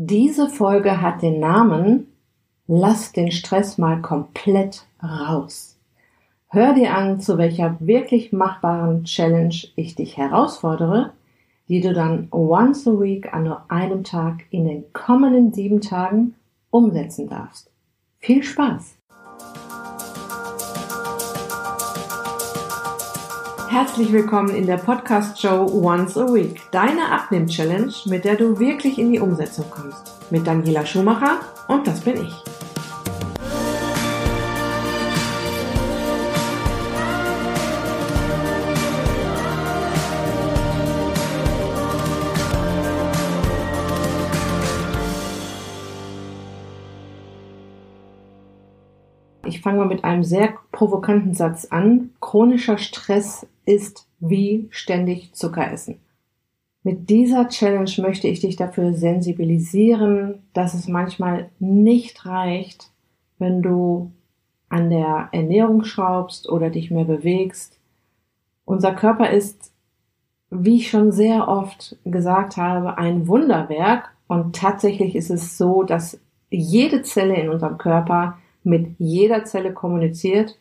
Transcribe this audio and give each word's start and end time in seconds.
Diese 0.00 0.48
Folge 0.48 1.00
hat 1.02 1.22
den 1.22 1.40
Namen 1.40 2.06
Lass 2.68 3.10
den 3.10 3.32
Stress 3.32 3.78
mal 3.78 4.00
komplett 4.00 4.86
raus. 5.02 5.76
Hör 6.46 6.72
dir 6.72 6.94
an, 6.94 7.20
zu 7.20 7.36
welcher 7.36 7.76
wirklich 7.80 8.32
machbaren 8.32 9.02
Challenge 9.02 9.56
ich 9.74 9.96
dich 9.96 10.16
herausfordere, 10.16 11.14
die 11.68 11.80
du 11.80 11.92
dann 11.92 12.28
once 12.30 12.86
a 12.86 12.92
week 12.92 13.34
an 13.34 13.42
nur 13.42 13.68
einem 13.72 14.04
Tag 14.04 14.44
in 14.50 14.66
den 14.66 14.84
kommenden 14.92 15.52
sieben 15.52 15.80
Tagen 15.80 16.36
umsetzen 16.70 17.28
darfst. 17.28 17.68
Viel 18.20 18.44
Spaß! 18.44 18.97
Herzlich 23.70 24.10
willkommen 24.12 24.48
in 24.54 24.66
der 24.66 24.78
Podcast-Show 24.78 25.66
Once 25.70 26.16
a 26.16 26.32
Week, 26.32 26.58
deine 26.70 27.12
Abnehm-Challenge, 27.12 27.92
mit 28.06 28.24
der 28.24 28.36
du 28.36 28.58
wirklich 28.58 28.98
in 28.98 29.12
die 29.12 29.20
Umsetzung 29.20 29.66
kommst. 29.68 30.16
Mit 30.30 30.46
Daniela 30.46 30.86
Schumacher 30.86 31.40
und 31.68 31.86
das 31.86 32.00
bin 32.00 32.16
ich. 32.22 32.34
Ich 49.44 49.60
fange 49.60 49.78
mal 49.78 49.86
mit 49.86 50.04
einem 50.04 50.24
sehr 50.24 50.54
provokanten 50.72 51.34
Satz 51.34 51.66
an. 51.66 52.10
Chronischer 52.20 52.78
Stress 52.78 53.46
ist 53.68 54.08
wie 54.18 54.66
ständig 54.70 55.34
Zucker 55.34 55.70
essen. 55.70 56.00
Mit 56.82 57.10
dieser 57.10 57.48
Challenge 57.48 57.90
möchte 57.98 58.28
ich 58.28 58.40
dich 58.40 58.56
dafür 58.56 58.94
sensibilisieren, 58.94 60.42
dass 60.54 60.74
es 60.74 60.88
manchmal 60.88 61.50
nicht 61.58 62.24
reicht, 62.24 62.90
wenn 63.38 63.62
du 63.62 64.10
an 64.70 64.90
der 64.90 65.28
Ernährung 65.32 65.84
schraubst 65.84 66.48
oder 66.48 66.70
dich 66.70 66.90
mehr 66.90 67.04
bewegst. 67.04 67.78
Unser 68.64 68.94
Körper 68.94 69.30
ist, 69.30 69.72
wie 70.50 70.76
ich 70.76 70.90
schon 70.90 71.12
sehr 71.12 71.48
oft 71.48 71.96
gesagt 72.04 72.56
habe, 72.56 72.96
ein 72.96 73.28
Wunderwerk 73.28 74.10
und 74.26 74.56
tatsächlich 74.56 75.14
ist 75.14 75.30
es 75.30 75.58
so, 75.58 75.82
dass 75.82 76.20
jede 76.50 77.02
Zelle 77.02 77.36
in 77.36 77.50
unserem 77.50 77.76
Körper 77.76 78.38
mit 78.62 78.94
jeder 78.98 79.44
Zelle 79.44 79.72
kommuniziert. 79.72 80.58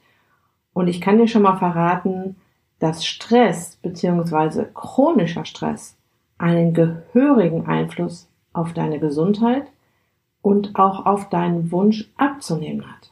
Und 0.73 0.87
ich 0.87 1.01
kann 1.01 1.17
dir 1.17 1.27
schon 1.27 1.41
mal 1.41 1.57
verraten, 1.57 2.35
dass 2.79 3.05
Stress 3.05 3.77
bzw. 3.81 4.65
chronischer 4.73 5.45
Stress 5.45 5.95
einen 6.37 6.73
gehörigen 6.73 7.65
Einfluss 7.65 8.29
auf 8.53 8.73
deine 8.73 8.99
Gesundheit 8.99 9.63
und 10.41 10.75
auch 10.75 11.05
auf 11.05 11.29
deinen 11.29 11.71
Wunsch 11.71 12.09
abzunehmen 12.17 12.85
hat. 12.87 13.11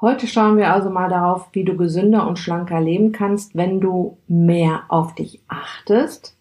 Heute 0.00 0.28
schauen 0.28 0.56
wir 0.56 0.72
also 0.72 0.90
mal 0.90 1.08
darauf, 1.08 1.48
wie 1.52 1.64
du 1.64 1.76
gesünder 1.76 2.28
und 2.28 2.38
schlanker 2.38 2.80
leben 2.80 3.10
kannst, 3.10 3.56
wenn 3.56 3.80
du 3.80 4.16
mehr 4.28 4.84
auf 4.88 5.14
dich 5.16 5.40
achtest 5.48 6.36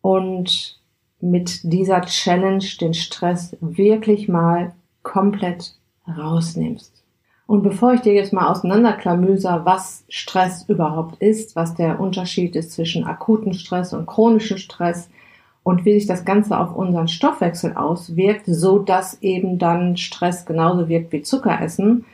und 0.00 0.80
mit 1.20 1.60
dieser 1.64 2.00
Challenge 2.02 2.64
den 2.80 2.94
Stress 2.94 3.56
wirklich 3.60 4.28
mal 4.28 4.72
komplett 5.02 5.76
rausnimmst. 6.08 7.01
Und 7.52 7.62
bevor 7.62 7.92
ich 7.92 8.00
dir 8.00 8.14
jetzt 8.14 8.32
mal 8.32 8.48
auseinanderklamüser, 8.48 9.66
was 9.66 10.06
Stress 10.08 10.64
überhaupt 10.70 11.22
ist, 11.22 11.54
was 11.54 11.74
der 11.74 12.00
Unterschied 12.00 12.56
ist 12.56 12.72
zwischen 12.72 13.04
akuten 13.04 13.52
Stress 13.52 13.92
und 13.92 14.06
chronischen 14.06 14.56
Stress 14.56 15.10
und 15.62 15.84
wie 15.84 15.92
sich 15.92 16.06
das 16.06 16.24
Ganze 16.24 16.58
auf 16.58 16.74
unseren 16.74 17.08
Stoffwechsel 17.08 17.74
auswirkt, 17.74 18.44
so 18.46 18.78
dass 18.78 19.20
eben 19.20 19.58
dann 19.58 19.98
Stress 19.98 20.46
genauso 20.46 20.88
wirkt 20.88 21.12
wie 21.12 21.20
Zuckeressen, 21.20 22.06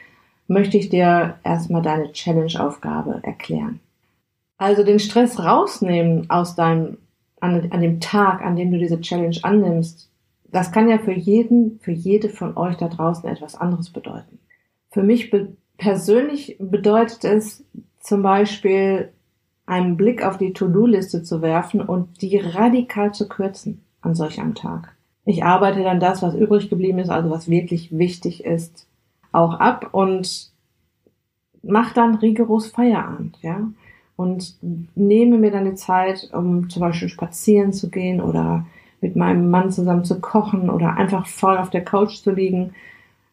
möchte 0.48 0.76
ich 0.76 0.88
dir 0.88 1.36
erstmal 1.44 1.82
deine 1.82 2.10
Challenge-Aufgabe 2.10 3.20
erklären. 3.22 3.78
Also 4.56 4.82
den 4.82 4.98
Stress 4.98 5.38
rausnehmen 5.38 6.28
aus 6.30 6.56
deinem, 6.56 6.98
an, 7.40 7.68
an 7.70 7.80
dem 7.80 8.00
Tag, 8.00 8.44
an 8.44 8.56
dem 8.56 8.72
du 8.72 8.78
diese 8.78 9.00
Challenge 9.00 9.38
annimmst, 9.42 10.10
das 10.50 10.72
kann 10.72 10.88
ja 10.88 10.98
für 10.98 11.12
jeden, 11.12 11.78
für 11.78 11.92
jede 11.92 12.28
von 12.28 12.56
euch 12.56 12.76
da 12.76 12.88
draußen 12.88 13.30
etwas 13.30 13.54
anderes 13.54 13.90
bedeuten. 13.90 14.40
Für 14.90 15.02
mich 15.02 15.30
be 15.30 15.56
persönlich 15.76 16.56
bedeutet 16.58 17.24
es 17.24 17.64
zum 18.00 18.22
Beispiel, 18.22 19.12
einen 19.68 19.96
Blick 19.96 20.24
auf 20.24 20.38
die 20.38 20.52
To-Do-Liste 20.52 21.22
zu 21.22 21.42
werfen 21.42 21.80
und 21.82 22.22
die 22.22 22.38
radikal 22.38 23.12
zu 23.12 23.28
kürzen 23.28 23.82
an 24.00 24.14
solch 24.14 24.40
einem 24.40 24.54
Tag. 24.54 24.96
Ich 25.26 25.44
arbeite 25.44 25.82
dann 25.82 26.00
das, 26.00 26.22
was 26.22 26.34
übrig 26.34 26.70
geblieben 26.70 26.98
ist, 26.98 27.10
also 27.10 27.28
was 27.28 27.50
wirklich 27.50 27.96
wichtig 27.96 28.44
ist, 28.44 28.88
auch 29.30 29.60
ab 29.60 29.90
und 29.92 30.50
mache 31.62 31.94
dann 31.94 32.14
rigoros 32.14 32.68
Feierabend, 32.68 33.38
ja. 33.42 33.68
Und 34.16 34.56
nehme 34.94 35.38
mir 35.38 35.50
dann 35.50 35.66
die 35.66 35.74
Zeit, 35.74 36.30
um 36.32 36.70
zum 36.70 36.80
Beispiel 36.80 37.08
spazieren 37.08 37.72
zu 37.72 37.90
gehen 37.90 38.20
oder 38.20 38.66
mit 39.00 39.14
meinem 39.16 39.50
Mann 39.50 39.70
zusammen 39.70 40.04
zu 40.04 40.18
kochen 40.20 40.70
oder 40.70 40.96
einfach 40.96 41.26
voll 41.26 41.56
auf 41.58 41.70
der 41.70 41.84
Couch 41.84 42.16
zu 42.16 42.32
liegen. 42.32 42.74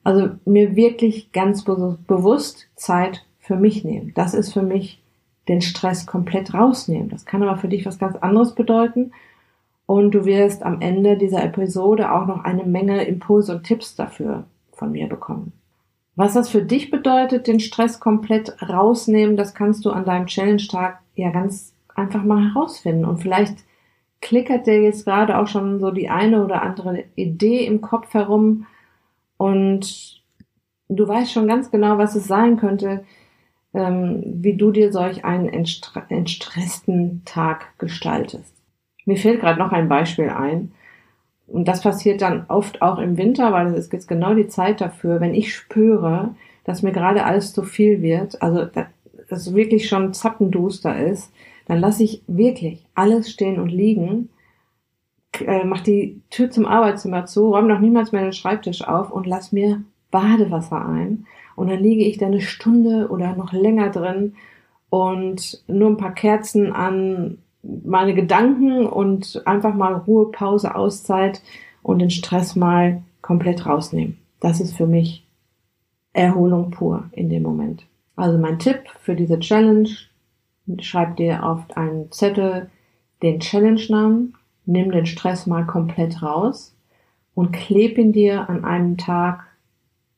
Also 0.06 0.30
mir 0.46 0.76
wirklich 0.76 1.32
ganz 1.32 1.64
be 1.64 1.98
bewusst 2.08 2.68
Zeit 2.76 3.26
für 3.40 3.56
mich 3.56 3.84
nehmen. 3.84 4.14
Das 4.14 4.36
ist 4.36 4.54
für 4.54 4.62
mich 4.62 5.02
den 5.48 5.62
Stress 5.62 6.06
komplett 6.06 6.54
rausnehmen. 6.54 7.10
Das 7.10 7.26
kann 7.26 7.42
aber 7.42 7.58
für 7.58 7.68
dich 7.68 7.86
was 7.88 7.98
ganz 7.98 8.16
anderes 8.16 8.54
bedeuten. 8.54 9.12
Und 9.88 10.12
du 10.12 10.26
wirst 10.26 10.62
am 10.62 10.80
Ende 10.80 11.18
dieser 11.18 11.44
Episode 11.44 12.12
auch 12.12 12.28
noch 12.28 12.44
eine 12.44 12.66
Menge 12.66 13.04
Impulse 13.04 13.56
und 13.56 13.64
Tipps 13.64 13.96
dafür 13.96 14.46
von 14.74 14.92
mir 14.92 15.08
bekommen. 15.10 15.54
Was 16.16 16.34
das 16.34 16.50
für 16.50 16.62
dich 16.62 16.92
bedeutet, 16.92 17.48
den 17.48 17.60
Stress 17.60 18.00
komplett 18.00 18.56
rausnehmen, 18.62 19.36
das 19.36 19.56
kannst 19.56 19.86
du 19.86 19.90
an 19.90 20.06
deinem 20.06 20.28
Challenge-Tag 20.28 21.00
ja 21.16 21.32
ganz 21.32 21.74
einfach 21.96 22.24
mal 22.24 22.54
herausfinden. 22.54 23.06
Und 23.06 23.18
vielleicht 23.18 23.58
klickert 24.22 24.68
dir 24.68 24.84
jetzt 24.84 25.06
gerade 25.06 25.40
auch 25.40 25.48
schon 25.48 25.80
so 25.80 25.90
die 25.90 26.10
eine 26.10 26.46
oder 26.46 26.62
andere 26.62 27.06
Idee 27.16 27.66
im 27.66 27.82
Kopf 27.82 28.14
herum 28.14 28.68
und 29.38 30.22
du 30.90 31.08
weißt 31.08 31.32
schon 31.32 31.48
ganz 31.48 31.72
genau, 31.72 31.98
was 31.98 32.16
es 32.16 32.28
sein 32.28 32.58
könnte, 32.58 33.04
ähm, 33.74 34.24
wie 34.26 34.56
du 34.56 34.72
dir 34.72 34.92
solch 34.92 35.26
einen 35.26 35.50
entstressten 35.50 37.24
Tag 37.26 37.78
gestaltest. 37.78 38.54
Mir 39.06 39.18
fällt 39.18 39.42
gerade 39.42 39.60
noch 39.60 39.72
ein 39.72 39.90
Beispiel 39.90 40.30
ein. 40.30 40.72
Und 41.48 41.68
das 41.68 41.82
passiert 41.82 42.22
dann 42.22 42.46
oft 42.48 42.82
auch 42.82 42.98
im 42.98 43.18
Winter, 43.18 43.52
weil 43.52 43.68
es 43.68 43.86
ist 43.86 43.94
jetzt 43.94 44.08
genau 44.08 44.34
die 44.34 44.48
Zeit 44.48 44.82
dafür, 44.82 45.22
wenn 45.22 45.36
ich 45.36 45.54
spüre, 45.54 46.34
dass 46.64 46.82
mir 46.82 46.92
gerade 46.92 47.24
alles 47.24 47.54
zu 47.54 47.62
viel 47.62 48.02
wird, 48.02 48.42
also 48.42 48.66
dass 48.66 48.88
es 49.30 49.54
wirklich 49.54 49.88
schon 49.88 50.14
zappenduster 50.14 50.98
ist, 50.98 51.32
dann 51.68 51.80
lasse 51.80 52.04
ich 52.04 52.24
wirklich 52.28 52.86
alles 52.96 53.30
stehen 53.32 53.60
und 53.60 53.70
liegen, 53.70 54.30
äh, 55.42 55.64
mach 55.66 55.82
die 55.82 56.22
Tür 56.30 56.50
zum 56.50 56.66
Arbeitszimmer 56.66 57.26
zu, 57.26 57.52
räume 57.52 57.68
noch 57.68 57.80
niemals 57.80 58.12
meinen 58.12 58.34
Schreibtisch 58.34 58.88
auf 58.88 59.12
und 59.12 59.28
lass 59.28 59.52
mir 59.52 59.84
Badewasser 60.12 60.86
ein. 60.86 61.26
Und 61.56 61.70
dann 61.70 61.80
liege 61.80 62.04
ich 62.04 62.18
da 62.18 62.28
eine 62.28 62.42
Stunde 62.42 63.08
oder 63.10 63.36
noch 63.36 63.54
länger 63.54 63.90
drin 63.90 64.34
und 64.90 65.64
nur 65.68 65.90
ein 65.90 65.98
paar 65.98 66.14
Kerzen 66.14 66.74
an 66.74 67.38
meine 67.64 68.14
Gedanken 68.14 68.86
und 68.86 69.42
einfach 69.46 69.74
mal 69.74 69.94
Ruhe, 69.94 70.32
Pause, 70.32 70.76
Auszeit 70.76 71.42
und 71.82 72.00
den 72.00 72.12
Stress 72.12 72.56
mal 72.56 73.02
komplett 73.22 73.66
rausnehmen. 73.66 74.18
Das 74.40 74.60
ist 74.60 74.76
für 74.76 74.88
mich 74.88 75.26
Erholung 76.14 76.72
pur 76.72 77.10
in 77.12 77.30
dem 77.30 77.44
Moment. 77.44 77.86
Also 78.16 78.38
mein 78.38 78.60
Tipp 78.60 78.84
für 79.02 79.16
diese 79.16 79.40
Challenge, 79.40 79.90
schreib 80.80 81.18
dir 81.18 81.44
auf 81.44 81.66
einen 81.76 82.12
Zettel 82.12 82.70
den 83.22 83.40
Challenge-Namen, 83.40 84.36
nimm 84.66 84.92
den 84.92 85.06
Stress 85.06 85.48
mal 85.48 85.66
komplett 85.66 86.22
raus 86.22 86.76
und 87.34 87.52
kleb 87.52 87.98
ihn 87.98 88.14
dir 88.14 88.50
an 88.50 88.66
einem 88.66 88.98
Tag, 88.98 89.46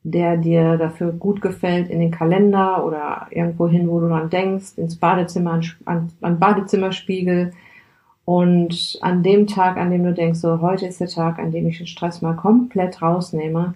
der 0.04 0.36
dir 0.36 0.76
dafür 0.78 1.12
gut 1.12 1.40
gefällt, 1.40 1.90
in 1.90 2.00
den 2.00 2.10
Kalender 2.10 2.84
oder 2.84 3.26
irgendwo 3.30 3.68
hin, 3.68 3.88
wo 3.88 4.00
du 4.00 4.08
dran 4.08 4.30
denkst, 4.30 4.78
ins 4.78 4.96
Badezimmer, 4.96 5.60
an, 5.84 6.12
an 6.20 6.38
Badezimmerspiegel. 6.38 7.52
Und 8.24 8.98
an 9.00 9.22
dem 9.22 9.46
Tag, 9.46 9.78
an 9.78 9.90
dem 9.90 10.04
du 10.04 10.12
denkst, 10.12 10.40
so 10.40 10.60
heute 10.60 10.86
ist 10.86 11.00
der 11.00 11.08
Tag, 11.08 11.38
an 11.38 11.50
dem 11.50 11.66
ich 11.66 11.78
den 11.78 11.86
Stress 11.86 12.20
mal 12.20 12.36
komplett 12.36 13.00
rausnehme, 13.00 13.74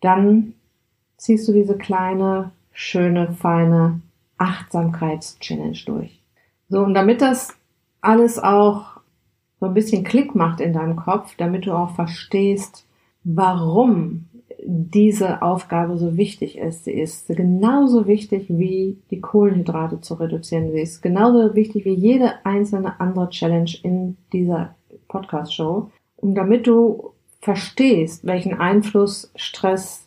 dann 0.00 0.54
ziehst 1.16 1.48
du 1.48 1.52
diese 1.52 1.76
kleine, 1.76 2.52
schöne, 2.72 3.32
feine 3.32 4.00
Achtsamkeits-Challenge 4.38 5.78
durch. 5.84 6.20
So, 6.68 6.80
und 6.80 6.94
damit 6.94 7.20
das 7.20 7.56
alles 8.00 8.38
auch 8.38 8.99
so 9.60 9.66
ein 9.66 9.74
bisschen 9.74 10.04
Klick 10.04 10.34
macht 10.34 10.60
in 10.60 10.72
deinem 10.72 10.96
Kopf, 10.96 11.34
damit 11.36 11.66
du 11.66 11.72
auch 11.72 11.94
verstehst, 11.94 12.86
warum 13.22 14.26
diese 14.62 15.42
Aufgabe 15.42 15.96
so 15.96 16.16
wichtig 16.16 16.58
ist. 16.58 16.84
Sie 16.84 16.92
ist 16.92 17.28
genauso 17.28 18.06
wichtig 18.06 18.46
wie 18.48 18.98
die 19.10 19.20
Kohlenhydrate 19.20 20.00
zu 20.00 20.14
reduzieren. 20.14 20.72
Sie 20.72 20.80
ist 20.80 21.02
genauso 21.02 21.54
wichtig 21.54 21.84
wie 21.84 21.94
jede 21.94 22.44
einzelne 22.44 23.00
andere 23.00 23.30
Challenge 23.30 23.70
in 23.82 24.16
dieser 24.32 24.74
Podcast-Show. 25.08 25.90
Und 26.16 26.34
damit 26.34 26.66
du 26.66 27.12
verstehst, 27.40 28.26
welchen 28.26 28.58
Einfluss 28.58 29.30
Stress 29.34 30.06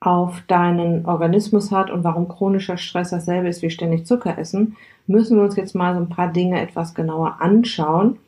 auf 0.00 0.42
deinen 0.46 1.06
Organismus 1.06 1.70
hat 1.70 1.90
und 1.90 2.04
warum 2.04 2.28
chronischer 2.28 2.76
Stress 2.76 3.10
dasselbe 3.10 3.48
ist 3.48 3.62
wie 3.62 3.70
ständig 3.70 4.06
Zucker 4.06 4.36
essen, 4.36 4.76
müssen 5.06 5.38
wir 5.38 5.44
uns 5.44 5.56
jetzt 5.56 5.74
mal 5.74 5.94
so 5.94 6.00
ein 6.00 6.10
paar 6.10 6.30
Dinge 6.30 6.60
etwas 6.60 6.94
genauer 6.94 7.40
anschauen. 7.40 8.18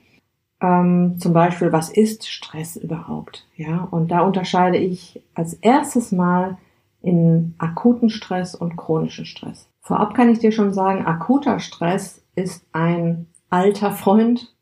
Ähm, 0.61 1.17
zum 1.19 1.33
Beispiel, 1.33 1.73
was 1.73 1.91
ist 1.91 2.29
Stress 2.29 2.77
überhaupt? 2.77 3.47
Ja, 3.57 3.87
und 3.91 4.11
da 4.11 4.21
unterscheide 4.21 4.79
ich 4.79 5.23
als 5.35 5.55
erstes 5.55 6.13
mal 6.13 6.57
in 7.03 7.55
akuten 7.59 8.09
Stress 8.11 8.55
und 8.55 8.77
chronischen 8.77 9.27
Stress. 9.27 9.69
Vorab 9.81 10.15
kann 10.15 10.31
ich 10.31 10.39
dir 10.39 10.53
schon 10.53 10.73
sagen, 10.73 11.07
akuter 11.07 11.61
Stress 11.61 12.23
ist 12.35 12.65
ein 12.73 13.27
alter 13.51 13.93
Freund 13.93 14.53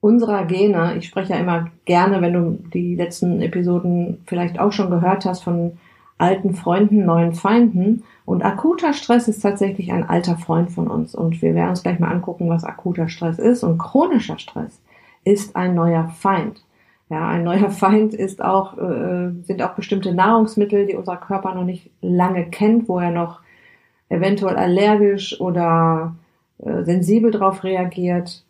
unserer 0.00 0.44
Gene. 0.44 0.96
Ich 0.96 1.06
spreche 1.06 1.32
ja 1.32 1.38
immer 1.38 1.68
gerne, 1.84 2.22
wenn 2.22 2.32
du 2.32 2.58
die 2.72 2.94
letzten 2.94 3.42
Episoden 3.42 4.22
vielleicht 4.26 4.58
auch 4.58 4.72
schon 4.72 4.90
gehört 4.90 5.24
hast 5.24 5.42
von 5.42 5.78
alten 6.16 6.54
Freunden, 6.54 7.04
neuen 7.04 7.32
Feinden. 7.32 8.04
Und 8.24 8.42
akuter 8.42 8.92
Stress 8.92 9.28
ist 9.28 9.40
tatsächlich 9.40 9.92
ein 9.92 10.08
alter 10.08 10.36
Freund 10.36 10.70
von 10.70 10.88
uns. 10.88 11.14
Und 11.14 11.42
wir 11.42 11.54
werden 11.54 11.70
uns 11.70 11.82
gleich 11.82 11.98
mal 11.98 12.10
angucken, 12.10 12.48
was 12.48 12.64
akuter 12.64 13.08
Stress 13.08 13.38
ist. 13.38 13.64
Und 13.64 13.78
chronischer 13.78 14.38
Stress 14.38 14.80
ist 15.24 15.56
ein 15.56 15.74
neuer 15.74 16.08
Feind. 16.08 16.64
Ja, 17.08 17.28
ein 17.28 17.44
neuer 17.44 17.70
Feind 17.82 18.14
ist 18.14 18.42
auch, 18.42 18.78
äh, 18.78 19.30
sind 19.42 19.62
auch 19.62 19.74
bestimmte 19.74 20.14
Nahrungsmittel, 20.14 20.86
die 20.86 20.94
unser 20.94 21.16
Körper 21.16 21.54
noch 21.54 21.64
nicht 21.64 21.90
lange 22.00 22.46
kennt, 22.46 22.88
wo 22.88 22.98
er 22.98 23.10
noch 23.10 23.40
eventuell 24.08 24.56
allergisch 24.56 25.40
oder 25.40 26.14
äh, 26.58 26.82
sensibel 26.84 27.30
darauf 27.30 27.64
reagiert. 27.64 28.44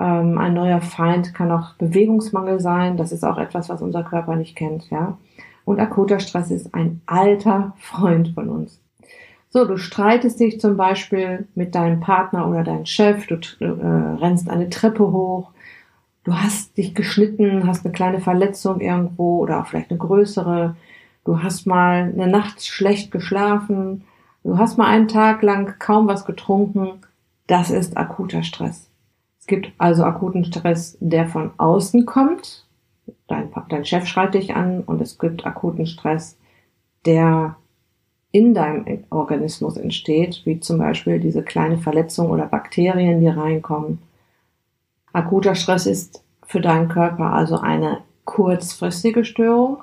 Ähm, 0.00 0.38
ein 0.38 0.54
neuer 0.54 0.80
Feind 0.80 1.34
kann 1.34 1.52
auch 1.52 1.74
Bewegungsmangel 1.74 2.60
sein. 2.60 2.96
Das 2.96 3.12
ist 3.12 3.24
auch 3.24 3.38
etwas, 3.38 3.68
was 3.68 3.82
unser 3.82 4.02
Körper 4.02 4.36
nicht 4.36 4.56
kennt, 4.56 4.90
ja. 4.90 5.18
Und 5.64 5.80
akuter 5.80 6.20
Stress 6.20 6.50
ist 6.50 6.74
ein 6.74 7.00
alter 7.06 7.72
Freund 7.78 8.28
von 8.34 8.50
uns. 8.50 8.80
So, 9.48 9.64
du 9.64 9.76
streitest 9.76 10.40
dich 10.40 10.60
zum 10.60 10.76
Beispiel 10.76 11.46
mit 11.54 11.74
deinem 11.74 12.00
Partner 12.00 12.48
oder 12.48 12.64
deinem 12.64 12.86
Chef, 12.86 13.26
du 13.28 13.36
äh, 13.60 13.64
rennst 13.64 14.50
eine 14.50 14.68
Treppe 14.68 15.12
hoch, 15.12 15.52
du 16.24 16.34
hast 16.34 16.76
dich 16.76 16.94
geschnitten, 16.94 17.66
hast 17.66 17.84
eine 17.84 17.92
kleine 17.92 18.20
Verletzung 18.20 18.80
irgendwo 18.80 19.38
oder 19.38 19.60
auch 19.60 19.66
vielleicht 19.66 19.90
eine 19.90 19.98
größere, 19.98 20.76
du 21.24 21.42
hast 21.42 21.66
mal 21.66 22.12
eine 22.12 22.26
Nacht 22.26 22.64
schlecht 22.64 23.10
geschlafen, 23.10 24.04
du 24.42 24.58
hast 24.58 24.78
mal 24.78 24.88
einen 24.88 25.08
Tag 25.08 25.42
lang 25.42 25.78
kaum 25.78 26.08
was 26.08 26.24
getrunken, 26.24 27.00
das 27.46 27.70
ist 27.70 27.96
akuter 27.96 28.42
Stress. 28.42 28.90
Es 29.38 29.46
gibt 29.46 29.72
also 29.76 30.04
akuten 30.04 30.44
Stress, 30.46 30.96
der 31.00 31.26
von 31.26 31.50
außen 31.58 32.06
kommt. 32.06 32.64
Dein, 33.28 33.50
dein 33.68 33.84
Chef 33.84 34.06
schreit 34.06 34.32
dich 34.32 34.56
an 34.56 34.80
und 34.80 35.02
es 35.02 35.18
gibt 35.18 35.44
akuten 35.44 35.86
Stress, 35.86 36.38
der 37.04 37.56
in 38.32 38.54
deinem 38.54 39.04
Organismus 39.10 39.76
entsteht, 39.76 40.40
wie 40.44 40.60
zum 40.60 40.78
Beispiel 40.78 41.20
diese 41.20 41.42
kleine 41.42 41.76
Verletzung 41.76 42.30
oder 42.30 42.46
Bakterien, 42.46 43.20
die 43.20 43.28
reinkommen. 43.28 43.98
Akuter 45.14 45.54
Stress 45.54 45.86
ist 45.86 46.24
für 46.44 46.60
deinen 46.60 46.88
Körper 46.88 47.32
also 47.32 47.58
eine 47.58 48.02
kurzfristige 48.24 49.24
Störung 49.24 49.78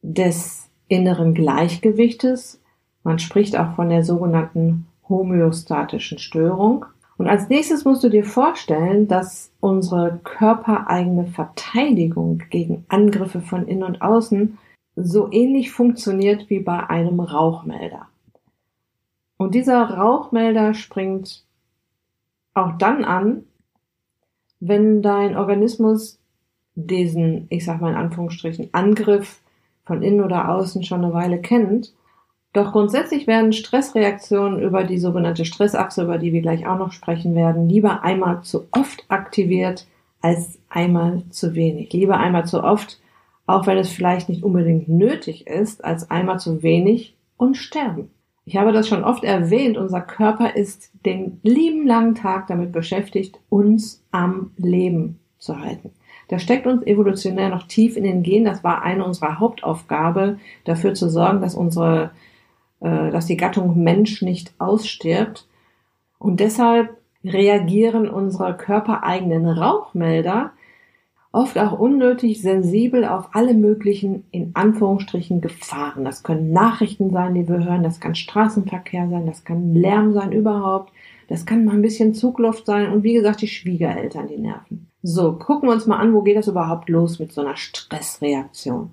des 0.00 0.70
inneren 0.88 1.34
Gleichgewichtes. 1.34 2.60
Man 3.02 3.18
spricht 3.18 3.56
auch 3.56 3.74
von 3.74 3.90
der 3.90 4.02
sogenannten 4.02 4.86
homöostatischen 5.10 6.18
Störung. 6.18 6.86
Und 7.18 7.28
als 7.28 7.50
nächstes 7.50 7.84
musst 7.84 8.02
du 8.02 8.08
dir 8.08 8.24
vorstellen, 8.24 9.08
dass 9.08 9.52
unsere 9.60 10.18
körpereigene 10.24 11.26
Verteidigung 11.26 12.42
gegen 12.48 12.86
Angriffe 12.88 13.42
von 13.42 13.68
innen 13.68 13.84
und 13.84 14.00
außen 14.00 14.58
so 14.96 15.30
ähnlich 15.30 15.70
funktioniert 15.70 16.48
wie 16.48 16.60
bei 16.60 16.88
einem 16.88 17.20
Rauchmelder. 17.20 18.08
Und 19.36 19.54
dieser 19.54 19.82
Rauchmelder 19.82 20.72
springt 20.72 21.44
auch 22.54 22.72
dann 22.78 23.04
an, 23.04 23.44
wenn 24.60 25.02
dein 25.02 25.36
Organismus 25.36 26.18
diesen, 26.74 27.46
ich 27.50 27.64
sag 27.64 27.80
mal 27.80 27.90
in 27.90 27.96
Anführungsstrichen, 27.96 28.70
Angriff 28.72 29.40
von 29.84 30.02
innen 30.02 30.24
oder 30.24 30.48
außen 30.48 30.82
schon 30.82 31.04
eine 31.04 31.14
Weile 31.14 31.40
kennt 31.40 31.92
doch 32.54 32.70
grundsätzlich 32.70 33.26
werden 33.26 33.52
Stressreaktionen 33.52 34.62
über 34.62 34.84
die 34.84 34.98
sogenannte 34.98 35.44
Stressachse, 35.44 36.04
über 36.04 36.18
die 36.18 36.32
wir 36.32 36.40
gleich 36.40 36.66
auch 36.68 36.78
noch 36.78 36.92
sprechen 36.92 37.34
werden, 37.34 37.68
lieber 37.68 38.04
einmal 38.04 38.42
zu 38.42 38.68
oft 38.70 39.04
aktiviert 39.08 39.88
als 40.20 40.60
einmal 40.70 41.24
zu 41.30 41.56
wenig. 41.56 41.92
Lieber 41.92 42.18
einmal 42.18 42.46
zu 42.46 42.62
oft, 42.62 43.00
auch 43.46 43.66
wenn 43.66 43.76
es 43.76 43.90
vielleicht 43.90 44.28
nicht 44.28 44.44
unbedingt 44.44 44.88
nötig 44.88 45.48
ist, 45.48 45.84
als 45.84 46.12
einmal 46.12 46.38
zu 46.38 46.62
wenig 46.62 47.16
und 47.36 47.56
sterben. 47.56 48.08
Ich 48.44 48.56
habe 48.56 48.72
das 48.72 48.88
schon 48.88 49.04
oft 49.04 49.24
erwähnt, 49.24 49.78
unser 49.78 50.00
Körper 50.00 50.54
ist 50.54 50.90
den 51.06 51.40
lieben 51.42 51.86
langen 51.86 52.14
Tag 52.14 52.46
damit 52.46 52.72
beschäftigt, 52.72 53.38
uns 53.48 54.04
am 54.10 54.50
Leben 54.56 55.18
zu 55.38 55.58
halten. 55.58 55.92
Da 56.28 56.38
steckt 56.38 56.66
uns 56.66 56.86
evolutionär 56.86 57.48
noch 57.48 57.66
tief 57.66 57.96
in 57.96 58.04
den 58.04 58.22
Genen. 58.22 58.44
Das 58.44 58.64
war 58.64 58.82
eine 58.82 59.04
unserer 59.04 59.38
Hauptaufgabe, 59.38 60.38
dafür 60.64 60.94
zu 60.94 61.08
sorgen, 61.08 61.40
dass 61.40 61.54
unsere 61.54 62.10
äh, 62.84 63.10
dass 63.10 63.26
die 63.26 63.36
Gattung 63.36 63.82
Mensch 63.82 64.20
nicht 64.20 64.52
ausstirbt. 64.58 65.48
Und 66.18 66.40
deshalb 66.40 66.96
reagieren 67.24 68.08
unsere 68.08 68.56
körpereigenen 68.56 69.48
Rauchmelder 69.48 70.52
oft 71.34 71.58
auch 71.58 71.78
unnötig 71.78 72.40
sensibel 72.40 73.04
auf 73.04 73.30
alle 73.32 73.54
möglichen, 73.54 74.24
in 74.30 74.52
Anführungsstrichen, 74.54 75.40
Gefahren. 75.40 76.04
Das 76.04 76.22
können 76.22 76.52
Nachrichten 76.52 77.10
sein, 77.10 77.34
die 77.34 77.48
wir 77.48 77.64
hören, 77.64 77.82
das 77.82 77.98
kann 77.98 78.14
Straßenverkehr 78.14 79.08
sein, 79.08 79.26
das 79.26 79.44
kann 79.44 79.74
Lärm 79.74 80.12
sein 80.12 80.30
überhaupt, 80.30 80.92
das 81.28 81.44
kann 81.44 81.64
mal 81.64 81.74
ein 81.74 81.82
bisschen 81.82 82.14
Zugluft 82.14 82.66
sein 82.66 82.92
und 82.92 83.02
wie 83.02 83.14
gesagt 83.14 83.42
die 83.42 83.48
Schwiegereltern, 83.48 84.28
die 84.28 84.38
nerven. 84.38 84.90
So, 85.02 85.32
gucken 85.32 85.68
wir 85.68 85.74
uns 85.74 85.86
mal 85.86 85.98
an, 85.98 86.14
wo 86.14 86.22
geht 86.22 86.36
das 86.36 86.48
überhaupt 86.48 86.88
los 86.88 87.18
mit 87.18 87.32
so 87.32 87.40
einer 87.40 87.56
Stressreaktion. 87.56 88.90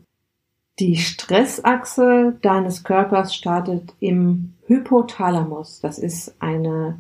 Die 0.79 0.95
Stressachse 0.95 2.38
deines 2.41 2.83
Körpers 2.83 3.35
startet 3.35 3.93
im 3.99 4.53
Hypothalamus. 4.65 5.79
Das 5.79 5.99
ist 5.99 6.35
eine 6.39 6.97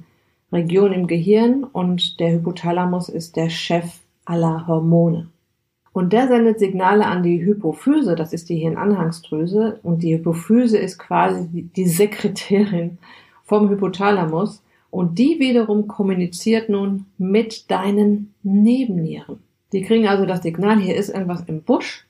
Region 0.51 0.93
im 0.93 1.07
Gehirn 1.07 1.63
und 1.63 2.19
der 2.19 2.33
Hypothalamus 2.33 3.09
ist 3.09 3.37
der 3.37 3.49
Chef 3.49 4.01
aller 4.31 4.65
Hormone. 4.65 5.29
Und 5.93 6.13
der 6.13 6.27
sendet 6.27 6.59
Signale 6.59 7.05
an 7.05 7.21
die 7.21 7.43
Hypophyse, 7.43 8.15
das 8.15 8.31
ist 8.31 8.49
die 8.49 8.55
Hirnanhangsdrüse, 8.55 9.79
und 9.83 10.03
die 10.03 10.15
Hypophyse 10.15 10.77
ist 10.77 10.97
quasi 10.97 11.69
die 11.75 11.87
Sekretärin 11.87 12.97
vom 13.43 13.69
Hypothalamus, 13.69 14.63
und 14.89 15.19
die 15.19 15.39
wiederum 15.39 15.87
kommuniziert 15.87 16.69
nun 16.69 17.05
mit 17.17 17.71
deinen 17.71 18.33
Nebennieren. 18.43 19.39
Die 19.73 19.83
kriegen 19.83 20.07
also 20.07 20.25
das 20.25 20.43
Signal, 20.43 20.79
hier 20.79 20.95
ist 20.95 21.09
irgendwas 21.09 21.43
im 21.47 21.61
Busch, 21.61 22.07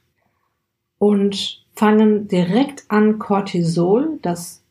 und 0.99 1.65
fangen 1.73 2.27
direkt 2.27 2.85
an, 2.89 3.17
Cortisol, 3.17 4.19
das 4.21 4.61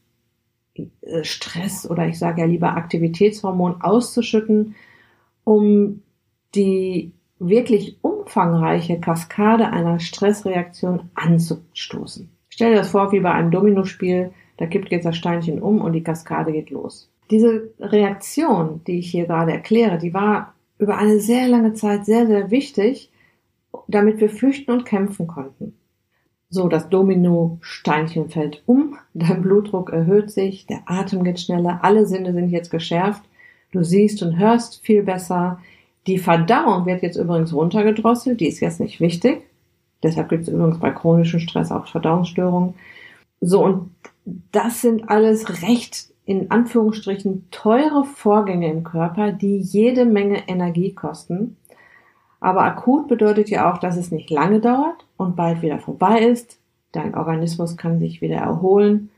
äh, 0.74 1.24
Stress 1.24 1.88
oder 1.90 2.06
ich 2.06 2.18
sage 2.18 2.42
ja 2.42 2.46
lieber 2.46 2.76
Aktivitätshormon 2.76 3.80
auszuschütten, 3.80 4.76
um 5.42 6.02
die 6.54 7.12
wirklich 7.40 7.98
umfangreiche 8.02 9.00
Kaskade 9.00 9.68
einer 9.68 9.98
Stressreaktion 9.98 11.10
anzustoßen. 11.14 12.30
Stell 12.48 12.70
dir 12.70 12.76
das 12.76 12.90
vor 12.90 13.10
wie 13.10 13.20
bei 13.20 13.32
einem 13.32 13.50
Dominospiel, 13.50 14.30
da 14.58 14.66
kippt 14.66 14.90
jetzt 14.90 15.06
das 15.06 15.16
Steinchen 15.16 15.60
um 15.60 15.80
und 15.80 15.94
die 15.94 16.02
Kaskade 16.02 16.52
geht 16.52 16.70
los. 16.70 17.10
Diese 17.30 17.70
Reaktion, 17.80 18.82
die 18.86 18.98
ich 18.98 19.10
hier 19.10 19.26
gerade 19.26 19.52
erkläre, 19.52 19.98
die 19.98 20.12
war 20.12 20.54
über 20.78 20.98
eine 20.98 21.20
sehr 21.20 21.48
lange 21.48 21.72
Zeit 21.74 22.04
sehr, 22.04 22.26
sehr 22.26 22.50
wichtig, 22.50 23.10
damit 23.88 24.20
wir 24.20 24.28
flüchten 24.28 24.72
und 24.72 24.84
kämpfen 24.84 25.26
konnten. 25.26 25.74
So, 26.52 26.68
das 26.68 26.88
Domino-Steinchen 26.88 28.28
fällt 28.28 28.62
um, 28.66 28.98
dein 29.14 29.42
Blutdruck 29.42 29.90
erhöht 29.90 30.30
sich, 30.30 30.66
der 30.66 30.82
Atem 30.86 31.22
geht 31.22 31.38
schneller, 31.38 31.80
alle 31.82 32.06
Sinne 32.06 32.32
sind 32.32 32.48
jetzt 32.48 32.70
geschärft, 32.70 33.22
du 33.70 33.84
siehst 33.84 34.22
und 34.22 34.36
hörst 34.36 34.84
viel 34.84 35.04
besser. 35.04 35.60
Die 36.10 36.18
Verdauung 36.18 36.86
wird 36.86 37.02
jetzt 37.02 37.16
übrigens 37.16 37.54
runtergedrosselt, 37.54 38.40
die 38.40 38.48
ist 38.48 38.58
jetzt 38.58 38.80
nicht 38.80 38.98
wichtig. 38.98 39.42
Deshalb 40.02 40.28
gibt 40.28 40.42
es 40.42 40.48
übrigens 40.48 40.80
bei 40.80 40.90
chronischem 40.90 41.38
Stress 41.38 41.70
auch 41.70 41.86
Verdauungsstörungen. 41.86 42.74
So, 43.40 43.64
und 43.64 43.90
das 44.50 44.80
sind 44.80 45.08
alles 45.08 45.62
recht 45.62 46.08
in 46.24 46.50
Anführungsstrichen 46.50 47.46
teure 47.52 48.02
Vorgänge 48.04 48.72
im 48.72 48.82
Körper, 48.82 49.30
die 49.30 49.58
jede 49.58 50.04
Menge 50.04 50.48
Energie 50.48 50.94
kosten. 50.94 51.56
Aber 52.40 52.62
akut 52.62 53.06
bedeutet 53.06 53.48
ja 53.48 53.72
auch, 53.72 53.78
dass 53.78 53.96
es 53.96 54.10
nicht 54.10 54.30
lange 54.30 54.58
dauert 54.58 55.06
und 55.16 55.36
bald 55.36 55.62
wieder 55.62 55.78
vorbei 55.78 56.22
ist. 56.22 56.58
Dein 56.90 57.14
Organismus 57.14 57.76
kann 57.76 58.00
sich 58.00 58.20
wieder 58.20 58.38
erholen 58.38 59.10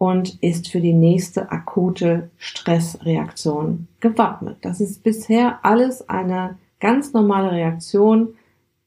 und 0.00 0.42
ist 0.42 0.68
für 0.68 0.80
die 0.80 0.94
nächste 0.94 1.52
akute 1.52 2.30
Stressreaktion 2.38 3.86
gewappnet. 4.00 4.56
Das 4.62 4.80
ist 4.80 5.02
bisher 5.02 5.58
alles 5.62 6.08
eine 6.08 6.56
ganz 6.80 7.12
normale 7.12 7.50
Reaktion, 7.52 8.30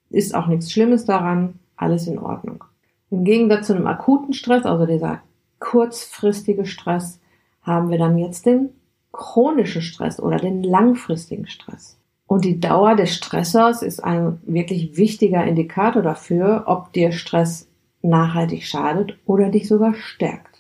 ist 0.10 0.34
auch 0.34 0.48
nichts 0.48 0.72
Schlimmes 0.72 1.06
daran, 1.06 1.60
alles 1.76 2.08
in 2.08 2.18
Ordnung. 2.18 2.64
Im 3.12 3.26
Gegensatz 3.26 3.68
zu 3.68 3.76
einem 3.76 3.86
akuten 3.86 4.34
Stress, 4.34 4.66
also 4.66 4.88
dieser 4.88 5.22
kurzfristige 5.60 6.66
Stress, 6.66 7.20
haben 7.62 7.92
wir 7.92 8.00
dann 8.00 8.18
jetzt 8.18 8.48
den 8.48 8.70
chronischen 9.12 9.84
Stress 9.84 10.20
oder 10.20 10.38
den 10.38 10.64
langfristigen 10.64 11.46
Stress. 11.46 12.00
Und 12.26 12.44
die 12.44 12.60
Dauer 12.60 12.96
des 12.96 13.14
Stressors 13.14 13.84
ist 13.84 14.04
ein 14.04 14.42
wirklich 14.48 14.98
wichtiger 14.98 15.44
Indikator 15.44 16.02
dafür, 16.02 16.64
ob 16.66 16.92
dir 16.92 17.12
Stress 17.12 17.70
nachhaltig 18.02 18.64
schadet 18.64 19.20
oder 19.28 19.50
dich 19.50 19.68
sogar 19.68 19.94
stärkt. 19.94 20.53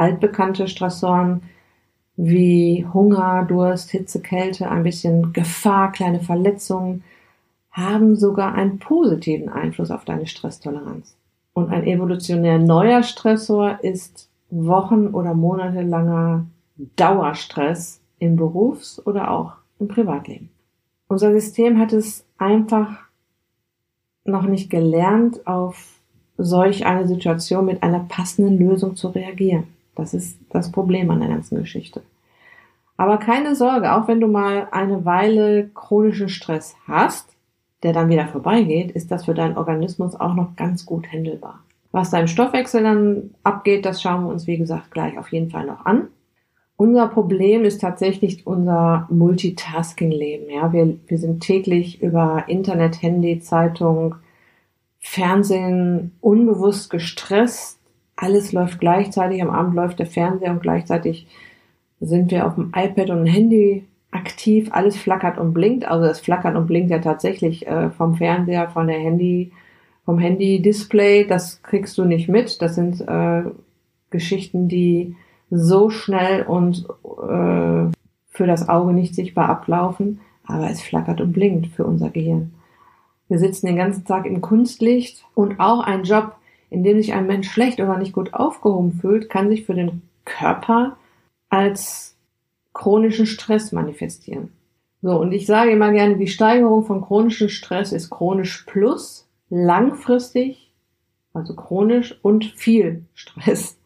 Altbekannte 0.00 0.66
Stressoren 0.66 1.42
wie 2.16 2.86
Hunger, 2.92 3.44
Durst, 3.46 3.90
Hitze, 3.90 4.22
Kälte, 4.22 4.70
ein 4.70 4.82
bisschen 4.82 5.34
Gefahr, 5.34 5.92
kleine 5.92 6.20
Verletzungen 6.20 7.04
haben 7.70 8.16
sogar 8.16 8.54
einen 8.54 8.78
positiven 8.78 9.50
Einfluss 9.50 9.90
auf 9.90 10.06
deine 10.06 10.26
Stresstoleranz. 10.26 11.14
Und 11.52 11.70
ein 11.70 11.86
evolutionär 11.86 12.58
neuer 12.58 13.02
Stressor 13.02 13.78
ist 13.82 14.30
wochen- 14.48 15.08
oder 15.08 15.34
monatelanger 15.34 16.46
Dauerstress 16.96 18.00
im 18.18 18.36
Berufs- 18.36 19.04
oder 19.06 19.30
auch 19.30 19.52
im 19.78 19.88
Privatleben. 19.88 20.48
Unser 21.08 21.30
System 21.32 21.78
hat 21.78 21.92
es 21.92 22.24
einfach 22.38 23.00
noch 24.24 24.44
nicht 24.44 24.70
gelernt, 24.70 25.46
auf 25.46 26.00
solch 26.38 26.86
eine 26.86 27.06
Situation 27.06 27.66
mit 27.66 27.82
einer 27.82 28.00
passenden 28.00 28.58
Lösung 28.58 28.96
zu 28.96 29.08
reagieren. 29.08 29.64
Das 29.94 30.14
ist 30.14 30.38
das 30.50 30.70
Problem 30.72 31.10
an 31.10 31.20
der 31.20 31.28
ganzen 31.28 31.58
Geschichte. 31.58 32.02
Aber 32.96 33.16
keine 33.16 33.54
Sorge, 33.56 33.94
auch 33.94 34.08
wenn 34.08 34.20
du 34.20 34.26
mal 34.26 34.68
eine 34.72 35.04
Weile 35.04 35.70
chronischen 35.74 36.28
Stress 36.28 36.76
hast, 36.86 37.34
der 37.82 37.92
dann 37.92 38.10
wieder 38.10 38.26
vorbeigeht, 38.26 38.90
ist 38.90 39.10
das 39.10 39.24
für 39.24 39.34
deinen 39.34 39.56
Organismus 39.56 40.14
auch 40.14 40.34
noch 40.34 40.54
ganz 40.56 40.84
gut 40.84 41.10
händelbar. 41.10 41.60
Was 41.92 42.10
deinem 42.10 42.28
Stoffwechsel 42.28 42.82
dann 42.82 43.30
abgeht, 43.42 43.84
das 43.84 44.00
schauen 44.02 44.24
wir 44.24 44.30
uns, 44.30 44.46
wie 44.46 44.58
gesagt, 44.58 44.90
gleich 44.90 45.18
auf 45.18 45.32
jeden 45.32 45.50
Fall 45.50 45.66
noch 45.66 45.86
an. 45.86 46.08
Unser 46.76 47.08
Problem 47.08 47.64
ist 47.64 47.80
tatsächlich 47.80 48.46
unser 48.46 49.06
Multitasking-Leben. 49.10 50.48
Ja, 50.50 50.72
wir, 50.72 50.96
wir 51.06 51.18
sind 51.18 51.40
täglich 51.40 52.00
über 52.00 52.44
Internet, 52.46 53.02
Handy, 53.02 53.40
Zeitung, 53.40 54.14
Fernsehen 54.98 56.12
unbewusst 56.20 56.88
gestresst. 56.88 57.79
Alles 58.20 58.52
läuft 58.52 58.80
gleichzeitig. 58.80 59.42
Am 59.42 59.50
Abend 59.50 59.74
läuft 59.74 59.98
der 59.98 60.06
Fernseher 60.06 60.50
und 60.50 60.60
gleichzeitig 60.60 61.26
sind 62.00 62.30
wir 62.30 62.46
auf 62.46 62.54
dem 62.54 62.72
iPad 62.76 63.10
und 63.10 63.26
Handy 63.26 63.86
aktiv. 64.10 64.68
Alles 64.72 64.96
flackert 64.96 65.38
und 65.38 65.54
blinkt. 65.54 65.86
Also 65.86 66.06
das 66.06 66.20
flackert 66.20 66.54
und 66.54 66.66
blinkt 66.66 66.90
ja 66.90 66.98
tatsächlich 66.98 67.66
äh, 67.66 67.90
vom 67.90 68.16
Fernseher, 68.16 68.68
von 68.68 68.88
der 68.88 68.98
Handy, 68.98 69.52
vom 70.04 70.18
Handy-Display. 70.18 71.26
Das 71.26 71.62
kriegst 71.62 71.96
du 71.96 72.04
nicht 72.04 72.28
mit. 72.28 72.60
Das 72.60 72.74
sind 72.74 73.00
äh, 73.00 73.44
Geschichten, 74.10 74.68
die 74.68 75.16
so 75.50 75.88
schnell 75.88 76.42
und 76.42 76.86
äh, 77.04 77.90
für 78.28 78.46
das 78.46 78.68
Auge 78.68 78.92
nicht 78.92 79.14
sichtbar 79.14 79.48
ablaufen, 79.48 80.20
aber 80.46 80.70
es 80.70 80.82
flackert 80.82 81.20
und 81.20 81.32
blinkt 81.32 81.68
für 81.68 81.84
unser 81.84 82.10
Gehirn. 82.10 82.52
Wir 83.28 83.38
sitzen 83.38 83.66
den 83.66 83.76
ganzen 83.76 84.04
Tag 84.04 84.26
im 84.26 84.40
Kunstlicht 84.40 85.24
und 85.34 85.58
auch 85.58 85.80
ein 85.80 86.04
Job, 86.04 86.36
in 86.70 86.84
dem 86.84 86.98
sich 86.98 87.12
ein 87.12 87.26
Mensch 87.26 87.50
schlecht 87.50 87.80
oder 87.80 87.98
nicht 87.98 88.12
gut 88.12 88.32
aufgehoben 88.32 88.92
fühlt, 88.92 89.28
kann 89.28 89.48
sich 89.48 89.66
für 89.66 89.74
den 89.74 90.02
Körper 90.24 90.96
als 91.48 92.16
chronischen 92.72 93.26
Stress 93.26 93.72
manifestieren. 93.72 94.52
So, 95.02 95.18
und 95.18 95.32
ich 95.32 95.46
sage 95.46 95.72
immer 95.72 95.92
gerne, 95.92 96.16
die 96.16 96.28
Steigerung 96.28 96.84
von 96.84 97.00
chronischem 97.00 97.48
Stress 97.48 97.92
ist 97.92 98.10
chronisch 98.10 98.64
plus, 98.66 99.28
langfristig, 99.48 100.72
also 101.32 101.54
chronisch 101.54 102.18
und 102.22 102.44
viel 102.44 103.04
Stress. 103.14 103.78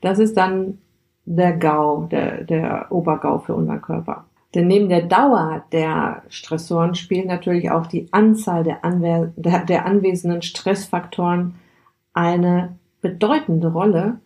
Das 0.00 0.18
ist 0.18 0.36
dann 0.36 0.78
der 1.24 1.54
GAU, 1.54 2.06
der, 2.06 2.44
der 2.44 2.86
Obergau 2.90 3.38
für 3.38 3.54
unseren 3.54 3.82
Körper. 3.82 4.24
Denn 4.54 4.68
neben 4.68 4.88
der 4.88 5.02
Dauer 5.02 5.64
der 5.72 6.22
Stressoren 6.28 6.94
spielt 6.94 7.26
natürlich 7.26 7.70
auch 7.70 7.86
die 7.86 8.08
Anzahl 8.12 8.62
der, 8.62 8.84
Anwe 8.84 9.32
der, 9.36 9.64
der 9.64 9.84
anwesenden 9.84 10.42
Stressfaktoren 10.42 11.56
eine 12.16 12.78
bedeutende 13.02 13.68
Rolle. 13.68 14.20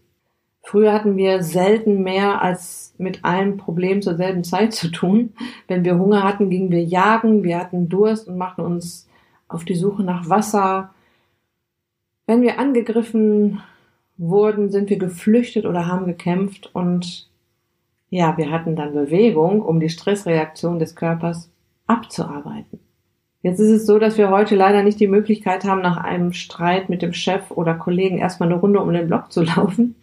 Früher 0.62 0.92
hatten 0.92 1.16
wir 1.16 1.42
selten 1.42 2.02
mehr 2.02 2.40
als 2.40 2.94
mit 2.98 3.24
allen 3.24 3.56
Problemen 3.56 4.02
zur 4.02 4.16
selben 4.16 4.44
Zeit 4.44 4.72
zu 4.72 4.90
tun. 4.90 5.32
Wenn 5.66 5.84
wir 5.84 5.98
Hunger 5.98 6.22
hatten, 6.22 6.50
gingen 6.50 6.70
wir 6.70 6.84
jagen, 6.84 7.42
wir 7.42 7.58
hatten 7.58 7.88
Durst 7.88 8.28
und 8.28 8.36
machten 8.38 8.62
uns 8.62 9.08
auf 9.48 9.64
die 9.64 9.74
Suche 9.74 10.02
nach 10.02 10.28
Wasser. 10.28 10.94
Wenn 12.26 12.42
wir 12.42 12.58
angegriffen 12.60 13.60
wurden, 14.16 14.70
sind 14.70 14.90
wir 14.90 14.98
geflüchtet 14.98 15.66
oder 15.66 15.86
haben 15.86 16.06
gekämpft 16.06 16.70
und 16.74 17.28
ja, 18.10 18.36
wir 18.36 18.50
hatten 18.50 18.76
dann 18.76 18.92
Bewegung, 18.92 19.62
um 19.62 19.80
die 19.80 19.88
Stressreaktion 19.88 20.78
des 20.78 20.94
Körpers 20.94 21.50
abzuarbeiten. 21.86 22.80
Jetzt 23.42 23.58
ist 23.58 23.70
es 23.70 23.86
so, 23.86 23.98
dass 23.98 24.18
wir 24.18 24.30
heute 24.30 24.54
leider 24.54 24.82
nicht 24.82 25.00
die 25.00 25.06
Möglichkeit 25.06 25.64
haben, 25.64 25.80
nach 25.80 25.96
einem 25.96 26.32
Streit 26.32 26.90
mit 26.90 27.00
dem 27.00 27.14
Chef 27.14 27.50
oder 27.50 27.74
Kollegen 27.74 28.18
erstmal 28.18 28.50
eine 28.50 28.60
Runde 28.60 28.80
um 28.80 28.92
den 28.92 29.06
Block 29.06 29.32
zu 29.32 29.42
laufen. 29.56 29.96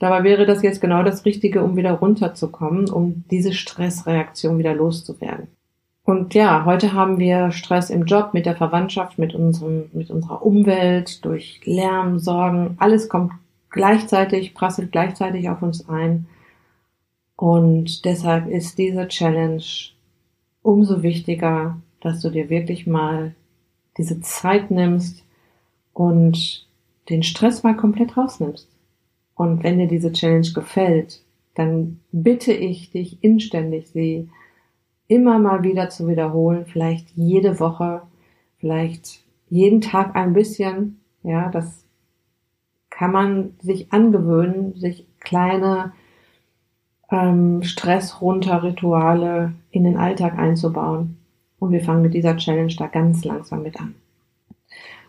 Dabei 0.00 0.24
wäre 0.24 0.44
das 0.44 0.62
jetzt 0.62 0.80
genau 0.80 1.02
das 1.02 1.24
Richtige, 1.24 1.62
um 1.62 1.76
wieder 1.76 1.92
runterzukommen, 1.92 2.90
um 2.90 3.24
diese 3.30 3.52
Stressreaktion 3.52 4.58
wieder 4.58 4.74
loszuwerden. 4.74 5.48
Und 6.04 6.34
ja, 6.34 6.66
heute 6.66 6.92
haben 6.92 7.18
wir 7.18 7.50
Stress 7.52 7.88
im 7.88 8.04
Job, 8.04 8.34
mit 8.34 8.44
der 8.44 8.56
Verwandtschaft, 8.56 9.18
mit 9.18 9.34
unserem, 9.34 9.84
mit 9.92 10.10
unserer 10.10 10.44
Umwelt, 10.44 11.24
durch 11.24 11.60
Lärm, 11.64 12.18
Sorgen. 12.18 12.74
Alles 12.78 13.08
kommt 13.08 13.32
gleichzeitig, 13.70 14.52
prasselt 14.52 14.92
gleichzeitig 14.92 15.48
auf 15.48 15.62
uns 15.62 15.88
ein. 15.88 16.26
Und 17.36 18.04
deshalb 18.04 18.48
ist 18.48 18.76
diese 18.76 19.08
Challenge 19.08 19.62
umso 20.62 21.02
wichtiger, 21.02 21.78
dass 22.04 22.20
du 22.20 22.28
dir 22.28 22.50
wirklich 22.50 22.86
mal 22.86 23.34
diese 23.96 24.20
Zeit 24.20 24.70
nimmst 24.70 25.24
und 25.94 26.68
den 27.08 27.22
Stress 27.22 27.62
mal 27.62 27.74
komplett 27.74 28.16
rausnimmst. 28.16 28.68
Und 29.34 29.64
wenn 29.64 29.78
dir 29.78 29.88
diese 29.88 30.12
Challenge 30.12 30.52
gefällt, 30.54 31.22
dann 31.54 32.00
bitte 32.12 32.52
ich 32.52 32.90
dich 32.90 33.24
inständig, 33.24 33.88
sie 33.88 34.28
immer 35.08 35.38
mal 35.38 35.62
wieder 35.62 35.88
zu 35.88 36.06
wiederholen, 36.06 36.66
vielleicht 36.66 37.10
jede 37.14 37.58
Woche, 37.58 38.02
vielleicht 38.58 39.20
jeden 39.48 39.80
Tag 39.80 40.14
ein 40.14 40.34
bisschen, 40.34 41.00
ja, 41.22 41.48
das 41.48 41.86
kann 42.90 43.12
man 43.12 43.54
sich 43.60 43.92
angewöhnen, 43.94 44.74
sich 44.74 45.06
kleine 45.20 45.92
ähm, 47.10 47.62
Stress-runter-Rituale 47.62 49.54
in 49.70 49.84
den 49.84 49.96
Alltag 49.96 50.38
einzubauen. 50.38 51.16
Und 51.64 51.72
wir 51.72 51.80
fangen 51.80 52.02
mit 52.02 52.12
dieser 52.12 52.36
Challenge 52.36 52.74
da 52.76 52.88
ganz 52.88 53.24
langsam 53.24 53.62
mit 53.62 53.80
an. 53.80 53.94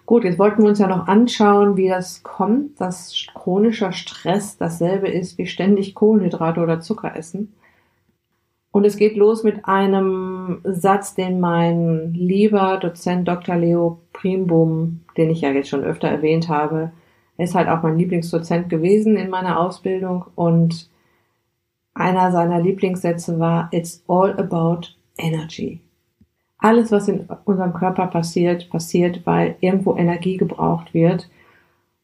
Gut, 0.05 0.23
jetzt 0.23 0.39
wollten 0.39 0.61
wir 0.61 0.69
uns 0.69 0.79
ja 0.79 0.87
noch 0.87 1.05
anschauen, 1.05 1.75
wie 1.75 1.89
das 1.89 2.23
kommt, 2.23 2.79
dass 2.79 3.27
chronischer 3.33 3.91
Stress 3.91 4.55
dasselbe 4.55 5.09
ist 5.09 5.37
wie 5.37 5.47
ständig 5.47 5.95
Kohlenhydrate 5.95 6.61
oder 6.61 6.79
Zucker 6.79 7.17
essen. 7.17 7.53
Und 8.71 8.85
es 8.85 8.95
geht 8.95 9.17
los 9.17 9.43
mit 9.43 9.65
einem 9.65 10.61
Satz, 10.63 11.13
den 11.13 11.41
mein 11.41 12.13
lieber 12.13 12.77
Dozent 12.77 13.27
Dr. 13.27 13.57
Leo 13.57 13.99
Primbum, 14.13 15.01
den 15.17 15.31
ich 15.31 15.41
ja 15.41 15.51
jetzt 15.51 15.67
schon 15.67 15.83
öfter 15.83 16.07
erwähnt 16.07 16.47
habe, 16.47 16.91
ist 17.37 17.53
halt 17.53 17.67
auch 17.67 17.83
mein 17.83 17.97
Lieblingsdozent 17.97 18.69
gewesen 18.69 19.17
in 19.17 19.29
meiner 19.29 19.59
Ausbildung 19.59 20.23
und 20.35 20.89
einer 21.93 22.31
seiner 22.31 22.61
Lieblingssätze 22.61 23.39
war, 23.39 23.67
it's 23.73 24.01
all 24.07 24.39
about 24.39 24.87
energy. 25.17 25.81
Alles, 26.65 26.91
was 26.91 27.07
in 27.07 27.27
unserem 27.43 27.73
Körper 27.73 28.07
passiert, 28.07 28.71
passiert, 28.71 29.23
weil 29.27 29.55
irgendwo 29.59 29.95
Energie 29.95 30.37
gebraucht 30.37 30.95
wird. 30.95 31.29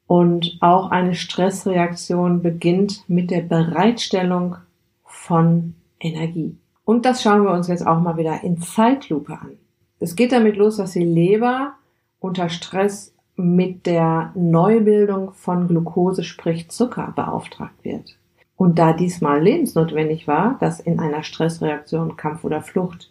Und 0.06 0.60
auch 0.60 0.92
eine 0.92 1.16
Stressreaktion 1.16 2.44
beginnt 2.44 3.04
mit 3.08 3.32
der 3.32 3.42
Bereitstellung 3.42 4.58
von 5.04 5.74
Energie. 6.00 6.58
Und 6.86 7.08
das 7.08 7.24
schauen 7.24 7.44
wir 7.44 7.50
uns 7.50 7.70
jetzt 7.70 7.88
auch 7.88 8.00
mal 8.02 8.18
wieder 8.18 8.44
in 8.44 8.62
Zeitlupe 8.62 9.34
an. 9.34 9.58
Es 10.00 10.16
geht 10.16 10.32
damit 10.32 10.58
los, 10.58 10.78
dass 10.78 10.92
die 10.92 11.06
Leber 11.06 11.74
unter 12.20 12.48
Stress 12.50 13.16
mit 13.36 13.88
der 13.88 14.32
Neubildung 14.36 15.32
von 15.34 15.68
Glucose, 15.70 16.24
sprich 16.24 16.70
Zucker, 16.70 17.14
beauftragt 17.16 17.84
wird. 17.84 18.16
Und 18.58 18.78
da 18.78 18.94
diesmal 18.94 19.42
lebensnotwendig 19.42 20.28
war, 20.28 20.58
dass 20.60 20.80
in 20.80 21.00
einer 21.00 21.24
Stressreaktion, 21.24 22.16
Kampf 22.16 22.44
oder 22.44 22.62
Flucht 22.62 23.10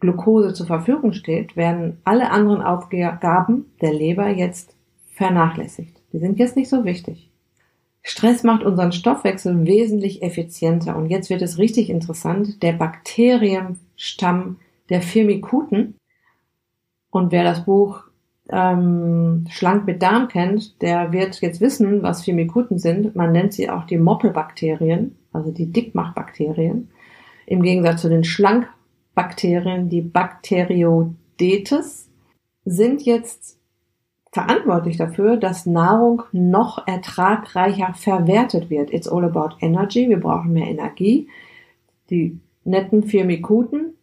Glucose 0.00 0.54
zur 0.54 0.66
Verfügung 0.66 1.12
steht, 1.12 1.56
werden 1.56 1.98
alle 2.04 2.30
anderen 2.30 2.60
Aufgaben 2.62 3.66
der 3.80 3.92
Leber 3.92 4.28
jetzt 4.28 4.74
vernachlässigt. 5.12 5.96
Die 6.12 6.18
sind 6.18 6.38
jetzt 6.38 6.56
nicht 6.56 6.68
so 6.68 6.84
wichtig. 6.84 7.30
Stress 8.02 8.42
macht 8.42 8.62
unseren 8.62 8.92
Stoffwechsel 8.92 9.66
wesentlich 9.66 10.22
effizienter. 10.22 10.94
Und 10.94 11.08
jetzt 11.08 11.30
wird 11.30 11.40
es 11.40 11.58
richtig 11.58 11.88
interessant. 11.88 12.62
Der 12.62 12.74
Bakterienstamm 12.74 14.58
der 14.90 15.00
Firmikuten. 15.00 15.96
Und 17.10 17.32
wer 17.32 17.44
das 17.44 17.64
Buch 17.64 18.04
ähm, 18.50 19.46
Schlank 19.48 19.86
mit 19.86 20.02
Darm 20.02 20.28
kennt, 20.28 20.82
der 20.82 21.12
wird 21.12 21.40
jetzt 21.40 21.62
wissen, 21.62 22.02
was 22.02 22.24
Firmikuten 22.24 22.78
sind. 22.78 23.16
Man 23.16 23.32
nennt 23.32 23.54
sie 23.54 23.70
auch 23.70 23.84
die 23.84 23.96
Moppelbakterien, 23.96 25.16
also 25.32 25.50
die 25.50 25.72
Dickmachbakterien. 25.72 26.90
Im 27.46 27.62
Gegensatz 27.62 28.02
zu 28.02 28.10
den 28.10 28.24
Schlankbakterien, 29.14 29.88
die 29.88 30.02
Bacteriodetes, 30.02 32.10
sind 32.64 33.02
jetzt 33.02 33.58
verantwortlich 34.32 34.96
dafür, 34.96 35.36
dass 35.36 35.66
Nahrung 35.66 36.22
noch 36.32 36.86
ertragreicher 36.88 37.94
verwertet 37.94 38.70
wird. 38.70 38.92
It's 38.92 39.08
all 39.08 39.24
about 39.24 39.56
energy. 39.60 40.08
Wir 40.08 40.18
brauchen 40.18 40.52
mehr 40.52 40.66
Energie. 40.66 41.28
Die 42.10 42.40
netten 42.64 43.04
Firmikuten, 43.04 43.94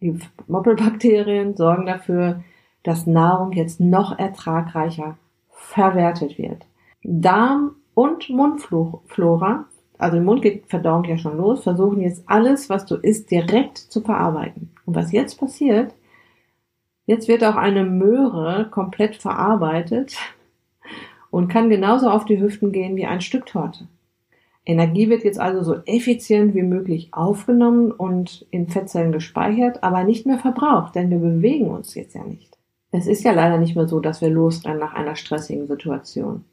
die 0.00 0.18
Moppelbakterien 0.48 1.56
sorgen 1.56 1.86
dafür, 1.86 2.42
dass 2.82 3.06
Nahrung 3.06 3.52
jetzt 3.52 3.80
noch 3.80 4.18
ertragreicher 4.18 5.16
verwertet 5.50 6.38
wird. 6.38 6.66
Darm 7.02 7.76
und 7.94 8.28
Mundflora, 8.28 9.66
also 9.98 10.16
im 10.18 10.24
Mund 10.24 10.42
geht 10.42 10.66
Verdauung 10.66 11.04
ja 11.04 11.18
schon 11.18 11.36
los, 11.36 11.62
versuchen 11.62 12.00
jetzt 12.00 12.24
alles, 12.26 12.68
was 12.68 12.86
du 12.86 12.96
isst, 12.96 13.30
direkt 13.30 13.78
zu 13.78 14.00
verarbeiten. 14.00 14.70
Und 14.84 14.94
was 14.94 15.12
jetzt 15.12 15.38
passiert, 15.38 15.94
Jetzt 17.06 17.28
wird 17.28 17.44
auch 17.44 17.54
eine 17.54 17.84
Möhre 17.84 18.68
komplett 18.68 19.16
verarbeitet 19.16 20.16
und 21.30 21.48
kann 21.48 21.70
genauso 21.70 22.10
auf 22.10 22.24
die 22.24 22.40
Hüften 22.40 22.72
gehen 22.72 22.96
wie 22.96 23.06
ein 23.06 23.20
Stück 23.20 23.46
Torte. 23.46 23.86
Energie 24.64 25.08
wird 25.08 25.22
jetzt 25.22 25.38
also 25.38 25.62
so 25.62 25.76
effizient 25.86 26.56
wie 26.56 26.64
möglich 26.64 27.10
aufgenommen 27.12 27.92
und 27.92 28.44
in 28.50 28.66
Fettzellen 28.66 29.12
gespeichert, 29.12 29.84
aber 29.84 30.02
nicht 30.02 30.26
mehr 30.26 30.40
verbraucht, 30.40 30.96
denn 30.96 31.08
wir 31.10 31.18
bewegen 31.18 31.70
uns 31.70 31.94
jetzt 31.94 32.16
ja 32.16 32.24
nicht. 32.24 32.58
Es 32.90 33.06
ist 33.06 33.22
ja 33.22 33.30
leider 33.30 33.58
nicht 33.58 33.76
mehr 33.76 33.86
so, 33.86 34.00
dass 34.00 34.20
wir 34.20 34.30
losrennen 34.30 34.80
nach 34.80 34.94
einer 34.94 35.14
stressigen 35.14 35.68
Situation. 35.68 36.44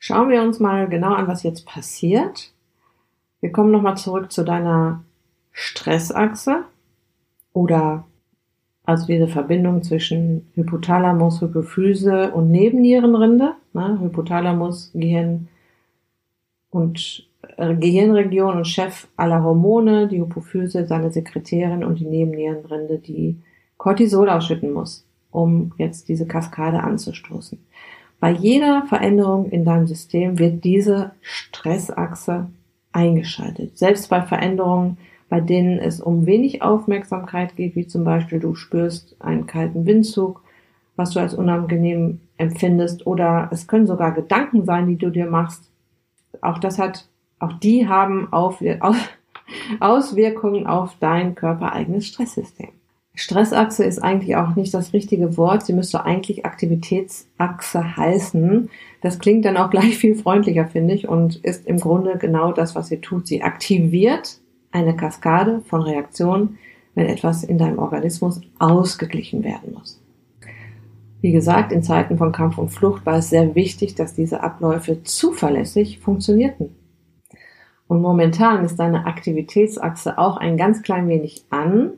Schauen 0.00 0.30
wir 0.30 0.42
uns 0.42 0.58
mal 0.58 0.88
genau 0.88 1.12
an, 1.12 1.28
was 1.28 1.44
jetzt 1.44 1.66
passiert. 1.66 2.52
Wir 3.40 3.52
kommen 3.52 3.70
nochmal 3.70 3.96
zurück 3.96 4.30
zu 4.30 4.44
deiner 4.44 5.04
Stressachse 5.52 6.64
oder 7.52 8.04
also 8.84 9.06
diese 9.06 9.28
Verbindung 9.28 9.82
zwischen 9.82 10.50
Hypothalamus, 10.54 11.40
Hypophyse 11.40 12.32
und 12.32 12.50
Nebennierenrinde, 12.50 13.54
ne, 13.72 13.98
Hypothalamus, 14.00 14.90
Gehirn 14.94 15.48
und 16.70 17.28
äh, 17.56 17.74
Gehirnregion 17.74 18.56
und 18.58 18.66
Chef 18.66 19.06
aller 19.16 19.42
Hormone, 19.42 20.08
die 20.08 20.20
Hypophyse, 20.20 20.86
seine 20.86 21.12
Sekretärin 21.12 21.84
und 21.84 22.00
die 22.00 22.06
Nebennierenrinde, 22.06 22.98
die 22.98 23.36
Cortisol 23.76 24.28
ausschütten 24.28 24.72
muss, 24.72 25.06
um 25.30 25.72
jetzt 25.78 26.08
diese 26.08 26.26
Kaskade 26.26 26.82
anzustoßen. 26.82 27.58
Bei 28.18 28.30
jeder 28.32 28.84
Veränderung 28.86 29.48
in 29.50 29.64
deinem 29.64 29.86
System 29.86 30.38
wird 30.38 30.64
diese 30.64 31.12
Stressachse 31.22 32.48
eingeschaltet. 32.92 33.78
Selbst 33.78 34.08
bei 34.10 34.22
Veränderungen 34.22 34.96
bei 35.30 35.40
denen 35.40 35.78
es 35.78 36.00
um 36.00 36.26
wenig 36.26 36.60
Aufmerksamkeit 36.60 37.56
geht, 37.56 37.76
wie 37.76 37.86
zum 37.86 38.04
Beispiel 38.04 38.40
du 38.40 38.56
spürst 38.56 39.16
einen 39.20 39.46
kalten 39.46 39.86
Windzug, 39.86 40.42
was 40.96 41.12
du 41.12 41.20
als 41.20 41.34
unangenehm 41.34 42.20
empfindest, 42.36 43.06
oder 43.06 43.48
es 43.52 43.68
können 43.68 43.86
sogar 43.86 44.12
Gedanken 44.12 44.64
sein, 44.64 44.88
die 44.88 44.96
du 44.96 45.08
dir 45.08 45.26
machst. 45.26 45.70
Auch 46.42 46.58
das 46.58 46.78
hat, 46.78 47.08
auch 47.38 47.52
die 47.54 47.88
haben 47.88 48.32
auf, 48.32 48.60
Auswirkungen 49.80 50.66
auf 50.66 50.96
dein 50.98 51.36
körpereigenes 51.36 52.06
Stresssystem. 52.08 52.70
Stressachse 53.14 53.84
ist 53.84 53.98
eigentlich 53.98 54.36
auch 54.36 54.54
nicht 54.54 54.72
das 54.72 54.92
richtige 54.92 55.36
Wort. 55.36 55.66
Sie 55.66 55.72
müsste 55.72 56.04
eigentlich 56.04 56.46
Aktivitätsachse 56.46 57.96
heißen. 57.96 58.70
Das 59.02 59.18
klingt 59.18 59.44
dann 59.44 59.56
auch 59.56 59.70
gleich 59.70 59.98
viel 59.98 60.14
freundlicher, 60.14 60.66
finde 60.66 60.94
ich, 60.94 61.08
und 61.08 61.36
ist 61.36 61.66
im 61.66 61.78
Grunde 61.78 62.16
genau 62.18 62.52
das, 62.52 62.74
was 62.74 62.88
sie 62.88 63.00
tut. 63.00 63.26
Sie 63.26 63.42
aktiviert 63.42 64.38
eine 64.70 64.96
Kaskade 64.96 65.62
von 65.66 65.82
Reaktionen, 65.82 66.58
wenn 66.94 67.06
etwas 67.06 67.44
in 67.44 67.58
deinem 67.58 67.78
Organismus 67.78 68.40
ausgeglichen 68.58 69.44
werden 69.44 69.74
muss. 69.74 70.00
Wie 71.20 71.32
gesagt, 71.32 71.72
in 71.72 71.82
Zeiten 71.82 72.16
von 72.16 72.32
Kampf 72.32 72.56
und 72.56 72.70
Flucht 72.70 73.04
war 73.04 73.18
es 73.18 73.28
sehr 73.28 73.54
wichtig, 73.54 73.94
dass 73.94 74.14
diese 74.14 74.42
Abläufe 74.42 75.02
zuverlässig 75.02 75.98
funktionierten. 75.98 76.74
Und 77.88 78.00
momentan 78.00 78.64
ist 78.64 78.76
deine 78.76 79.06
Aktivitätsachse 79.06 80.16
auch 80.16 80.36
ein 80.36 80.56
ganz 80.56 80.82
klein 80.82 81.08
wenig 81.08 81.44
an, 81.50 81.94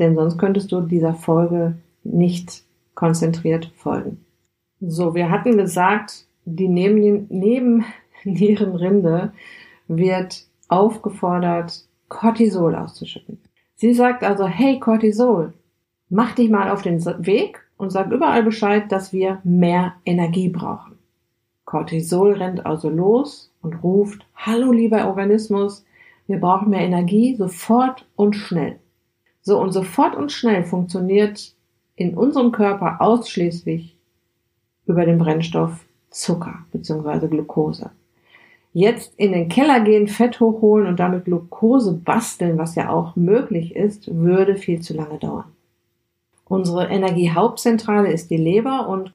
denn 0.00 0.16
sonst 0.16 0.38
könntest 0.38 0.72
du 0.72 0.80
dieser 0.80 1.14
Folge 1.14 1.76
nicht 2.02 2.64
konzentriert 2.94 3.70
folgen. 3.76 4.24
So, 4.80 5.14
wir 5.14 5.30
hatten 5.30 5.56
gesagt, 5.56 6.26
die 6.44 6.66
Nebennierenrinde 6.68 9.32
wird 9.86 10.44
aufgefordert, 10.68 11.84
Cortisol 12.08 12.74
auszuschütten. 12.74 13.38
Sie 13.76 13.94
sagt 13.94 14.24
also, 14.24 14.46
hey 14.46 14.80
Cortisol, 14.80 15.52
mach 16.08 16.34
dich 16.34 16.50
mal 16.50 16.70
auf 16.70 16.82
den 16.82 17.04
Weg 17.24 17.64
und 17.76 17.90
sag 17.90 18.10
überall 18.10 18.42
Bescheid, 18.42 18.90
dass 18.90 19.12
wir 19.12 19.38
mehr 19.44 19.94
Energie 20.04 20.48
brauchen. 20.48 20.98
Cortisol 21.64 22.32
rennt 22.32 22.66
also 22.66 22.88
los 22.88 23.52
und 23.62 23.80
ruft, 23.82 24.26
hallo 24.34 24.72
lieber 24.72 25.06
Organismus, 25.06 25.84
wir 26.26 26.40
brauchen 26.40 26.70
mehr 26.70 26.82
Energie 26.82 27.36
sofort 27.36 28.08
und 28.16 28.34
schnell. 28.34 28.80
So 29.42 29.58
und 29.58 29.72
sofort 29.72 30.16
und 30.16 30.32
schnell 30.32 30.64
funktioniert 30.64 31.54
in 31.96 32.14
unserem 32.14 32.52
Körper 32.52 33.00
ausschließlich 33.00 33.96
über 34.86 35.04
den 35.04 35.18
Brennstoff 35.18 35.84
Zucker 36.10 36.64
bzw. 36.72 37.28
Glucose. 37.28 37.90
Jetzt 38.72 39.14
in 39.16 39.32
den 39.32 39.48
Keller 39.48 39.80
gehen, 39.80 40.06
Fett 40.06 40.38
hochholen 40.38 40.86
und 40.86 41.00
damit 41.00 41.24
Glucose 41.24 41.92
basteln, 41.92 42.58
was 42.58 42.76
ja 42.76 42.90
auch 42.90 43.16
möglich 43.16 43.74
ist, 43.74 44.14
würde 44.14 44.56
viel 44.56 44.80
zu 44.80 44.94
lange 44.94 45.18
dauern. 45.18 45.52
Unsere 46.44 46.86
Energiehauptzentrale 46.88 48.12
ist 48.12 48.30
die 48.30 48.36
Leber 48.36 48.88
und 48.88 49.12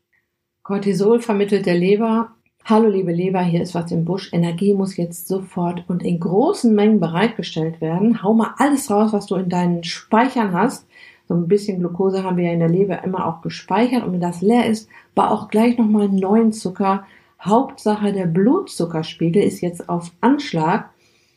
Cortisol 0.63 1.19
vermittelt 1.19 1.65
der 1.65 1.75
Leber, 1.75 2.31
hallo 2.67 2.89
liebe 2.89 3.11
Leber, 3.11 3.41
hier 3.43 3.61
ist 3.61 3.75
was 3.75 3.91
im 3.91 4.05
Busch, 4.05 4.33
Energie 4.33 4.73
muss 4.73 4.97
jetzt 4.97 5.27
sofort 5.27 5.83
und 5.87 6.03
in 6.03 6.19
großen 6.19 6.73
Mengen 6.73 6.99
bereitgestellt 6.99 7.79
werden. 7.79 8.23
Hau 8.23 8.33
mal 8.33 8.55
alles 8.57 8.89
raus, 8.89 9.13
was 9.13 9.27
du 9.27 9.35
in 9.35 9.49
deinen 9.49 9.83
Speichern 9.83 10.51
hast. 10.51 10.87
So 11.27 11.35
ein 11.35 11.47
bisschen 11.47 11.77
Glucose 11.77 12.23
haben 12.23 12.37
wir 12.37 12.45
ja 12.45 12.53
in 12.53 12.59
der 12.59 12.69
Leber 12.69 13.03
immer 13.03 13.27
auch 13.27 13.43
gespeichert 13.43 14.03
und 14.03 14.13
wenn 14.13 14.19
das 14.19 14.41
leer 14.41 14.65
ist, 14.65 14.89
bau 15.13 15.25
auch 15.25 15.49
gleich 15.49 15.77
nochmal 15.77 16.09
neuen 16.09 16.51
Zucker 16.53 17.05
Hauptsache 17.39 18.11
der 18.11 18.25
Blutzuckerspiegel 18.25 19.43
ist 19.43 19.61
jetzt 19.61 19.87
auf 19.87 20.11
Anschlag, 20.21 20.89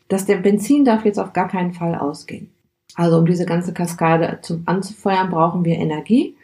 dass 0.08 0.24
der 0.24 0.38
Benzin 0.38 0.86
darf 0.86 1.04
jetzt 1.04 1.18
auf 1.18 1.34
gar 1.34 1.48
keinen 1.48 1.74
Fall 1.74 1.94
ausgehen. 1.94 2.50
Also 2.94 3.18
um 3.18 3.26
diese 3.26 3.44
ganze 3.44 3.74
Kaskade 3.74 4.38
zu, 4.40 4.62
anzufeuern, 4.64 5.28
brauchen 5.28 5.66
wir 5.66 5.76
Energie 5.76 6.36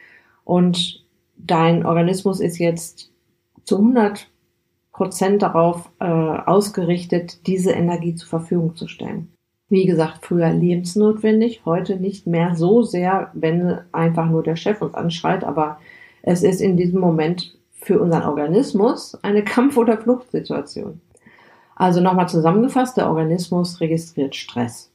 und 0.45 1.03
dein 1.39 1.87
Organismus 1.87 2.41
ist 2.41 2.59
jetzt 2.59 3.11
zu 3.65 3.79
100 3.79 4.29
Prozent 4.95 5.43
darauf 5.43 5.91
äh, 5.99 6.05
ausgerichtet, 6.05 7.49
diese 7.49 7.73
Energie 7.73 8.15
zur 8.15 8.29
Verfügung 8.29 8.77
zu 8.77 8.87
stellen. 8.87 9.29
Wie 9.69 9.87
gesagt, 9.87 10.25
früher 10.25 10.51
lebensnotwendig, 10.51 11.63
heute 11.65 11.97
nicht 11.97 12.29
mehr 12.29 12.55
so 12.55 12.83
sehr, 12.83 13.31
wenn 13.35 13.81
einfach 13.91 14.31
nur 14.31 14.45
der 14.45 14.55
Chef 14.55 14.81
uns 14.81 14.95
anschreit, 14.95 15.43
aber 15.43 15.79
es 16.23 16.45
ist 16.45 16.61
in 16.61 16.77
diesem 16.77 17.01
Moment 17.01 17.59
für 17.73 18.01
unseren 18.01 18.23
Organismus 18.23 19.19
eine 19.23 19.43
Kampf- 19.45 19.77
oder 19.77 19.99
Fluchtsituation. 19.99 21.01
Also 21.75 22.01
nochmal 22.01 22.29
zusammengefasst, 22.29 22.97
der 22.97 23.09
Organismus 23.09 23.81
registriert 23.81 24.37
Stress. 24.37 24.93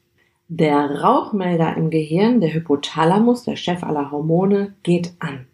Der 0.47 1.01
Rauchmelder 1.01 1.75
im 1.75 1.89
Gehirn, 1.89 2.39
der 2.39 2.53
Hypothalamus, 2.53 3.43
der 3.43 3.57
Chef 3.57 3.83
aller 3.83 4.11
Hormone, 4.11 4.75
geht 4.81 5.13
an. 5.19 5.45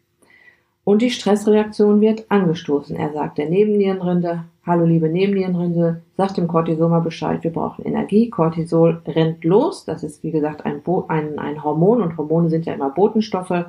Und 0.85 1.01
die 1.01 1.09
Stressreaktion 1.09 1.99
wird 1.99 2.25
angestoßen. 2.29 2.95
Er 2.95 3.11
sagt 3.11 3.39
der 3.39 3.49
Nebennierenrinde, 3.49 4.45
hallo 4.65 4.85
liebe 4.85 5.09
Nebennierenrinde, 5.09 6.03
sagt 6.15 6.37
dem 6.37 6.47
Cortisol 6.47 6.87
mal 6.87 7.01
Bescheid, 7.01 7.43
wir 7.43 7.51
brauchen 7.51 7.83
Energie. 7.83 8.29
Cortisol 8.29 9.01
rennt 9.05 9.43
los. 9.43 9.83
Das 9.83 10.03
ist, 10.03 10.23
wie 10.23 10.31
gesagt, 10.31 10.63
ein, 10.65 10.81
Bo 10.83 11.05
ein, 11.09 11.37
ein 11.39 11.63
Hormon 11.63 12.01
und 12.01 12.17
Hormone 12.17 12.49
sind 12.49 12.65
ja 12.65 12.73
immer 12.73 12.91
Botenstoffe. 12.91 13.65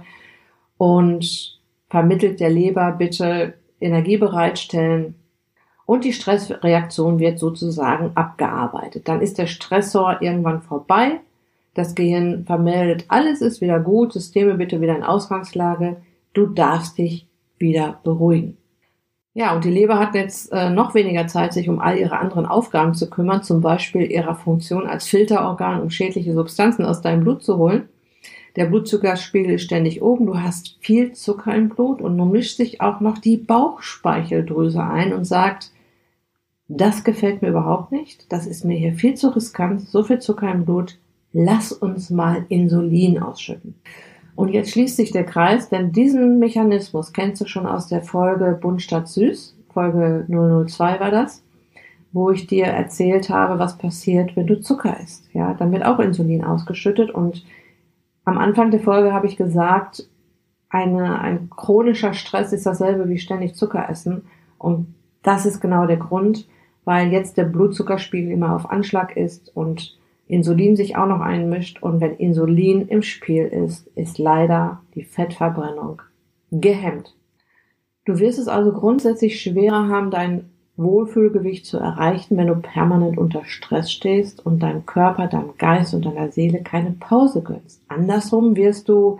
Und 0.79 1.59
vermittelt 1.89 2.39
der 2.39 2.51
Leber 2.51 2.93
bitte 2.93 3.55
Energie 3.81 4.19
bereitstellen 4.19 5.15
und 5.87 6.05
die 6.05 6.13
Stressreaktion 6.13 7.21
wird 7.21 7.39
sozusagen 7.39 8.11
abgearbeitet. 8.17 9.09
Dann 9.09 9.23
ist 9.23 9.39
der 9.39 9.47
Stressor 9.47 10.19
irgendwann 10.21 10.63
vorbei. 10.63 11.21
Das 11.75 11.95
Gehirn 11.95 12.45
vermeldet, 12.45 13.05
alles 13.09 13.41
ist 13.41 13.61
wieder 13.61 13.79
gut, 13.79 14.13
Systeme 14.13 14.55
bitte 14.55 14.81
wieder 14.81 14.97
in 14.97 15.03
Ausgangslage. 15.03 15.99
Du 16.37 16.45
darfst 16.45 16.99
dich 16.99 17.27
wieder 17.57 17.99
beruhigen. 18.05 18.59
Ja, 19.33 19.55
und 19.55 19.65
die 19.65 19.71
Leber 19.71 19.99
hat 19.99 20.15
jetzt 20.15 20.53
äh, 20.53 20.69
noch 20.69 20.95
weniger 20.95 21.27
Zeit, 21.29 21.55
sich 21.55 21.71
um 21.71 21.81
all 21.81 21.97
ihre 21.97 22.19
anderen 22.19 22.45
Aufgaben 22.45 22.93
zu 22.93 23.09
kümmern, 23.09 23.43
zum 23.43 23.63
Beispiel 23.63 24.03
ihrer 24.03 24.35
Funktion 24.35 24.87
als 24.87 25.07
Filterorgan, 25.07 25.81
um 25.81 25.89
schädliche 25.89 26.35
Substanzen 26.35 26.85
aus 26.85 27.01
deinem 27.01 27.23
Blut 27.23 27.43
zu 27.43 27.57
holen. 27.57 27.89
der 28.57 28.67
Blutzuckerspiegel 28.67 29.55
ist 29.55 29.63
ständig 29.63 30.03
oben, 30.03 30.27
du 30.27 30.39
hast 30.39 30.77
viel 30.81 31.13
Zucker 31.13 31.55
im 31.55 31.71
Blut 31.71 32.03
und 32.03 32.17
nun 32.17 32.33
mischt 32.33 32.59
sich 32.59 32.83
auch 32.83 33.01
noch 33.01 33.17
die 33.17 33.39
Bauchspeicheldrüse 33.39 34.83
ein 34.83 35.15
und 35.15 35.25
sagt, 35.25 35.73
das 36.69 37.03
gefällt 37.03 37.41
mir 37.41 37.49
überhaupt 37.49 37.93
nicht, 37.93 38.31
das 38.31 38.47
ist 38.47 38.63
mir 38.63 38.77
hier 38.77 38.93
viel 38.93 39.15
zu 39.15 39.29
riskant, 39.29 39.89
so 39.89 40.05
viel 40.05 40.19
Zucker 40.19 40.53
im 40.53 40.67
Blut, 40.67 40.99
lass 41.33 41.73
uns 41.73 42.11
mal 42.11 42.45
Insulin 42.51 43.23
ausschütten. 43.23 43.75
Und 44.37 44.51
jetzt 44.51 44.71
schließt 44.71 44.97
sich 44.97 45.11
der 45.11 45.25
Kreis, 45.25 45.71
denn 45.71 45.93
diesen 45.93 46.39
Mechanismus 46.39 47.15
kennst 47.15 47.41
du 47.41 47.47
schon 47.47 47.67
aus 47.67 47.89
der 47.89 48.03
Folge 48.03 48.59
Bunt 48.61 48.83
statt 48.83 49.09
Süß, 49.09 49.57
Folge 49.71 50.27
002 50.29 51.01
war 51.01 51.11
das, 51.11 51.43
wo 52.13 52.31
ich 52.31 52.47
dir 52.47 52.67
erzählt 52.67 53.31
habe, 53.31 53.59
was 53.59 53.79
passiert, 53.79 54.37
wenn 54.37 54.47
du 54.47 54.61
Zucker 54.61 54.99
isst. 55.03 55.29
Ja, 55.33 55.55
dann 55.55 55.73
wird 55.73 55.85
auch 55.85 55.99
Insulin 55.99 56.45
ausgeschüttet 56.45 57.11
und 57.11 57.45
am 58.25 58.39
Anfang 58.39 58.71
der 58.71 58.81
Folge 58.81 59.13
habe 59.13 59.27
ich 59.27 59.37
gesagt, 59.37 60.09
eine, 60.69 61.21
ein 61.21 61.49
chronischer 61.49 62.13
Stress 62.13 62.53
ist 62.53 62.67
dasselbe 62.67 63.09
wie 63.09 63.19
ständig 63.19 63.55
Zucker 63.55 63.89
essen 63.89 64.23
und 64.59 64.95
das 65.23 65.47
ist 65.47 65.61
genau 65.61 65.87
der 65.87 65.97
Grund, 65.97 66.47
weil 66.85 67.11
jetzt 67.11 67.37
der 67.37 67.45
Blutzuckerspiegel 67.45 68.33
immer 68.33 68.55
auf 68.55 68.71
Anschlag 68.71 69.17
ist 69.17 69.55
und 69.57 69.97
Insulin 70.29 70.75
sich 70.77 70.97
auch 70.97 71.07
noch 71.07 71.21
einmischt 71.21 71.83
und 71.83 72.01
wenn 72.01 72.17
Insulin 72.17 72.89
im 72.89 73.03
Spiel 73.03 73.45
ist, 73.45 73.87
ist 73.95 74.19
leider 74.19 74.81
die 74.95 75.05
Fettverbrennung 75.05 76.03
gehemmt. 76.51 77.15
Du 78.05 78.19
wirst 78.19 78.39
es 78.39 78.49
also 78.49 78.73
grundsätzlich 78.73 79.41
schwerer 79.41 79.89
haben, 79.89 80.11
dein 80.11 80.51
Wohlfühlgewicht 80.77 81.65
zu 81.65 81.79
erreichen, 81.79 82.37
wenn 82.37 82.49
du 82.49 82.57
permanent 82.57 83.19
unter 83.19 83.45
Stress 83.45 83.91
stehst 83.91 84.45
und 84.45 84.63
deinem 84.63 84.85
Körper, 84.85 85.27
deinem 85.27 85.57
Geist 85.59 85.95
und 85.95 86.05
deiner 86.05 86.31
Seele 86.31 86.63
keine 86.63 86.91
Pause 86.91 87.43
gönnst. 87.43 87.83
Andersrum 87.89 88.57
wirst 88.57 88.89
du 88.89 89.19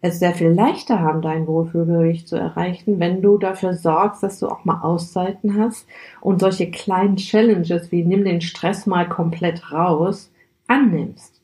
es 0.00 0.18
sehr 0.18 0.32
viel 0.32 0.48
leichter 0.48 1.00
haben, 1.00 1.22
dein 1.22 1.46
Wohlfühlgewicht 1.46 2.28
zu 2.28 2.36
erreichen, 2.36 3.00
wenn 3.00 3.20
du 3.20 3.36
dafür 3.36 3.74
sorgst, 3.74 4.22
dass 4.22 4.38
du 4.38 4.48
auch 4.48 4.64
mal 4.64 4.80
Auszeiten 4.80 5.58
hast 5.60 5.86
und 6.20 6.40
solche 6.40 6.70
kleinen 6.70 7.16
Challenges 7.16 7.90
wie 7.90 8.04
nimm 8.04 8.24
den 8.24 8.40
Stress 8.40 8.86
mal 8.86 9.08
komplett 9.08 9.72
raus 9.72 10.30
annimmst. 10.68 11.40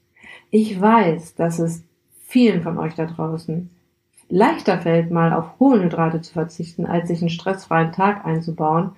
Ich 0.51 0.81
weiß, 0.81 1.35
dass 1.35 1.59
es 1.59 1.83
vielen 2.27 2.63
von 2.63 2.79
euch 2.79 2.95
da 2.95 3.07
draußen 3.07 3.71
leichter 4.29 4.79
fällt, 4.79 5.11
mal 5.11 5.33
auf 5.33 5.59
Kohlenhydrate 5.59 6.21
zu 6.21 6.33
verzichten, 6.33 6.87
als 6.87 7.09
sich 7.09 7.21
einen 7.21 7.29
stressfreien 7.29 7.93
Tag 7.93 8.25
einzubauen. 8.25 8.93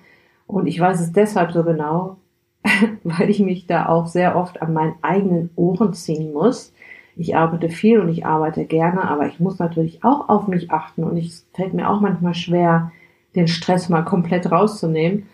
Und 0.45 0.67
ich 0.67 0.79
weiß 0.79 1.01
es 1.01 1.11
deshalb 1.11 1.51
so 1.51 1.63
genau, 1.63 2.17
weil 3.03 3.29
ich 3.29 3.39
mich 3.39 3.67
da 3.67 3.87
auch 3.87 4.07
sehr 4.07 4.35
oft 4.35 4.61
an 4.61 4.73
meinen 4.73 4.95
eigenen 5.01 5.49
Ohren 5.55 5.93
ziehen 5.93 6.33
muss. 6.33 6.73
Ich 7.15 7.35
arbeite 7.35 7.69
viel 7.69 7.99
und 7.99 8.09
ich 8.09 8.25
arbeite 8.25 8.65
gerne, 8.65 9.03
aber 9.09 9.27
ich 9.27 9.39
muss 9.39 9.57
natürlich 9.57 10.03
auch 10.03 10.29
auf 10.29 10.47
mich 10.47 10.71
achten 10.71 11.03
und 11.03 11.17
es 11.17 11.47
fällt 11.53 11.73
mir 11.73 11.89
auch 11.89 11.99
manchmal 11.99 12.35
schwer, 12.35 12.91
den 13.35 13.47
Stress 13.47 13.89
mal 13.89 14.03
komplett 14.03 14.51
rauszunehmen. 14.51 15.27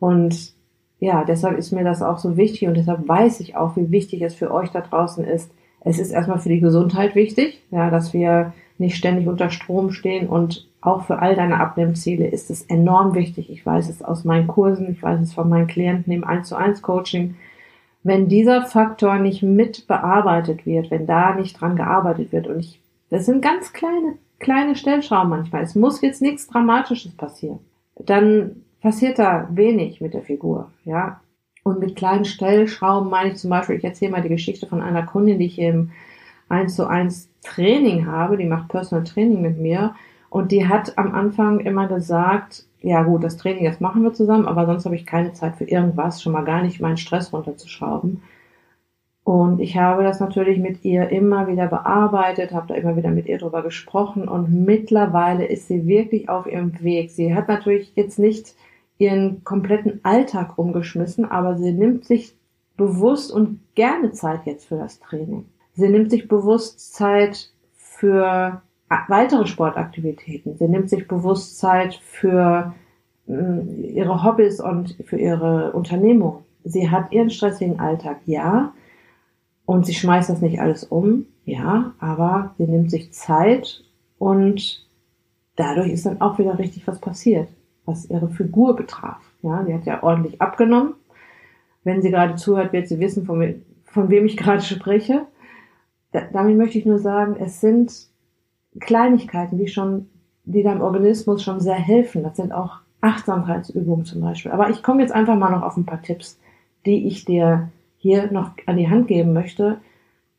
Und 0.00 0.52
ja, 1.00 1.24
deshalb 1.24 1.58
ist 1.58 1.72
mir 1.72 1.84
das 1.84 2.02
auch 2.02 2.18
so 2.18 2.36
wichtig 2.36 2.66
und 2.68 2.76
deshalb 2.76 3.06
weiß 3.06 3.40
ich 3.40 3.56
auch, 3.56 3.76
wie 3.76 3.90
wichtig 3.90 4.22
es 4.22 4.34
für 4.34 4.52
euch 4.52 4.70
da 4.70 4.80
draußen 4.80 5.24
ist. 5.24 5.50
Es 5.80 5.98
ist 5.98 6.10
erstmal 6.10 6.40
für 6.40 6.48
die 6.48 6.60
Gesundheit 6.60 7.14
wichtig, 7.14 7.62
ja, 7.70 7.90
dass 7.90 8.12
wir 8.12 8.52
nicht 8.78 8.96
ständig 8.96 9.28
unter 9.28 9.50
Strom 9.50 9.92
stehen 9.92 10.28
und 10.28 10.66
auch 10.80 11.04
für 11.04 11.18
all 11.20 11.34
deine 11.34 11.60
Abnehmziele 11.60 12.26
ist 12.26 12.50
es 12.50 12.62
enorm 12.62 13.14
wichtig. 13.14 13.50
Ich 13.50 13.64
weiß 13.64 13.88
es 13.88 14.02
aus 14.02 14.24
meinen 14.24 14.46
Kursen, 14.46 14.90
ich 14.92 15.02
weiß 15.02 15.20
es 15.20 15.32
von 15.32 15.48
meinen 15.48 15.66
Klienten 15.66 16.12
im 16.12 16.24
1 16.24 16.48
zu 16.48 16.56
1 16.56 16.82
Coaching. 16.82 17.36
Wenn 18.04 18.28
dieser 18.28 18.62
Faktor 18.62 19.18
nicht 19.18 19.42
mit 19.42 19.86
bearbeitet 19.88 20.66
wird, 20.66 20.90
wenn 20.90 21.06
da 21.06 21.34
nicht 21.34 21.60
dran 21.60 21.76
gearbeitet 21.76 22.32
wird 22.32 22.46
und 22.46 22.60
ich, 22.60 22.80
das 23.10 23.26
sind 23.26 23.42
ganz 23.42 23.72
kleine, 23.72 24.14
kleine 24.38 24.76
Stellschrauben 24.76 25.30
manchmal. 25.30 25.62
Es 25.62 25.74
muss 25.74 26.00
jetzt 26.00 26.22
nichts 26.22 26.46
Dramatisches 26.46 27.16
passieren. 27.16 27.58
Dann 27.96 28.62
passiert 28.80 29.18
da 29.18 29.48
wenig 29.50 30.00
mit 30.00 30.14
der 30.14 30.22
Figur, 30.22 30.70
ja. 30.84 31.20
Und 31.64 31.80
mit 31.80 31.96
kleinen 31.96 32.24
Stellschrauben 32.24 33.10
meine 33.10 33.30
ich 33.30 33.36
zum 33.36 33.50
Beispiel, 33.50 33.76
ich 33.76 33.84
erzähle 33.84 34.12
mal 34.12 34.22
die 34.22 34.28
Geschichte 34.28 34.66
von 34.66 34.80
einer 34.80 35.02
Kundin, 35.02 35.38
die 35.38 35.46
ich 35.46 35.58
im 35.58 35.90
1 36.48 36.74
zu 36.74 36.86
1 36.86 37.30
Training 37.42 38.06
habe, 38.06 38.36
die 38.36 38.46
macht 38.46 38.68
Personal 38.68 39.04
Training 39.04 39.42
mit 39.42 39.58
mir 39.58 39.94
und 40.30 40.52
die 40.52 40.66
hat 40.66 40.96
am 40.96 41.14
Anfang 41.14 41.60
immer 41.60 41.86
gesagt, 41.86 42.64
ja 42.80 43.02
gut, 43.02 43.24
das 43.24 43.36
Training, 43.36 43.64
das 43.64 43.80
machen 43.80 44.02
wir 44.02 44.14
zusammen, 44.14 44.46
aber 44.46 44.66
sonst 44.66 44.84
habe 44.84 44.96
ich 44.96 45.04
keine 45.04 45.32
Zeit 45.32 45.56
für 45.56 45.64
irgendwas, 45.64 46.22
schon 46.22 46.32
mal 46.32 46.44
gar 46.44 46.62
nicht 46.62 46.80
meinen 46.80 46.96
Stress 46.96 47.32
runterzuschrauben. 47.32 48.22
Und 49.24 49.60
ich 49.60 49.76
habe 49.76 50.04
das 50.04 50.20
natürlich 50.20 50.58
mit 50.58 50.86
ihr 50.86 51.10
immer 51.10 51.48
wieder 51.48 51.66
bearbeitet, 51.66 52.52
habe 52.52 52.68
da 52.68 52.74
immer 52.74 52.96
wieder 52.96 53.10
mit 53.10 53.26
ihr 53.26 53.36
drüber 53.36 53.62
gesprochen 53.62 54.26
und 54.26 54.64
mittlerweile 54.64 55.44
ist 55.44 55.68
sie 55.68 55.86
wirklich 55.86 56.30
auf 56.30 56.46
ihrem 56.46 56.80
Weg. 56.82 57.10
Sie 57.10 57.34
hat 57.34 57.46
natürlich 57.46 57.92
jetzt 57.94 58.18
nicht 58.18 58.54
ihren 58.98 59.44
kompletten 59.44 60.00
Alltag 60.02 60.58
umgeschmissen, 60.58 61.24
aber 61.24 61.56
sie 61.56 61.72
nimmt 61.72 62.04
sich 62.04 62.36
bewusst 62.76 63.32
und 63.32 63.60
gerne 63.74 64.12
Zeit 64.12 64.40
jetzt 64.44 64.66
für 64.66 64.76
das 64.76 65.00
Training. 65.00 65.46
Sie 65.74 65.88
nimmt 65.88 66.10
sich 66.10 66.28
bewusst 66.28 66.94
Zeit 66.94 67.52
für 67.74 68.60
weitere 69.08 69.46
Sportaktivitäten. 69.46 70.56
Sie 70.56 70.68
nimmt 70.68 70.90
sich 70.90 71.06
bewusst 71.06 71.58
Zeit 71.58 71.94
für 71.94 72.74
mm, 73.26 73.84
ihre 73.84 74.24
Hobbys 74.24 74.60
und 74.60 74.96
für 75.04 75.18
ihre 75.18 75.72
Unternehmung. 75.72 76.44
Sie 76.64 76.90
hat 76.90 77.12
ihren 77.12 77.30
stressigen 77.30 77.78
Alltag, 77.78 78.20
ja. 78.26 78.72
Und 79.66 79.86
sie 79.86 79.94
schmeißt 79.94 80.30
das 80.30 80.40
nicht 80.40 80.60
alles 80.60 80.84
um, 80.84 81.26
ja, 81.44 81.92
aber 82.00 82.54
sie 82.58 82.66
nimmt 82.66 82.90
sich 82.90 83.12
Zeit 83.12 83.84
und 84.18 84.86
dadurch 85.56 85.90
ist 85.90 86.06
dann 86.06 86.20
auch 86.20 86.38
wieder 86.38 86.58
richtig 86.58 86.86
was 86.86 86.98
passiert 86.98 87.48
was 87.88 88.08
ihre 88.08 88.28
Figur 88.28 88.76
betraf. 88.76 89.20
Ja, 89.42 89.64
sie 89.64 89.74
hat 89.74 89.86
ja 89.86 90.02
ordentlich 90.02 90.40
abgenommen. 90.40 90.94
Wenn 91.84 92.02
sie 92.02 92.10
gerade 92.10 92.36
zuhört, 92.36 92.72
wird 92.72 92.86
sie 92.86 93.00
wissen, 93.00 93.24
von, 93.24 93.40
wem, 93.40 93.62
von 93.84 94.10
wem 94.10 94.26
ich 94.26 94.36
gerade 94.36 94.62
spreche. 94.62 95.26
Da, 96.12 96.22
damit 96.32 96.56
möchte 96.56 96.78
ich 96.78 96.86
nur 96.86 96.98
sagen, 96.98 97.36
es 97.40 97.60
sind 97.60 98.08
Kleinigkeiten, 98.78 99.58
die 99.58 99.68
schon, 99.68 100.08
die 100.44 100.62
deinem 100.62 100.82
Organismus 100.82 101.42
schon 101.42 101.60
sehr 101.60 101.74
helfen. 101.74 102.22
Das 102.22 102.36
sind 102.36 102.52
auch 102.52 102.80
Achtsamkeitsübungen 103.00 104.04
zum 104.04 104.20
Beispiel. 104.20 104.52
Aber 104.52 104.70
ich 104.70 104.82
komme 104.82 105.02
jetzt 105.02 105.12
einfach 105.12 105.36
mal 105.36 105.50
noch 105.50 105.62
auf 105.62 105.76
ein 105.76 105.86
paar 105.86 106.02
Tipps, 106.02 106.38
die 106.84 107.06
ich 107.06 107.24
dir 107.24 107.70
hier 107.96 108.30
noch 108.30 108.52
an 108.66 108.76
die 108.76 108.88
Hand 108.88 109.08
geben 109.08 109.32
möchte, 109.32 109.78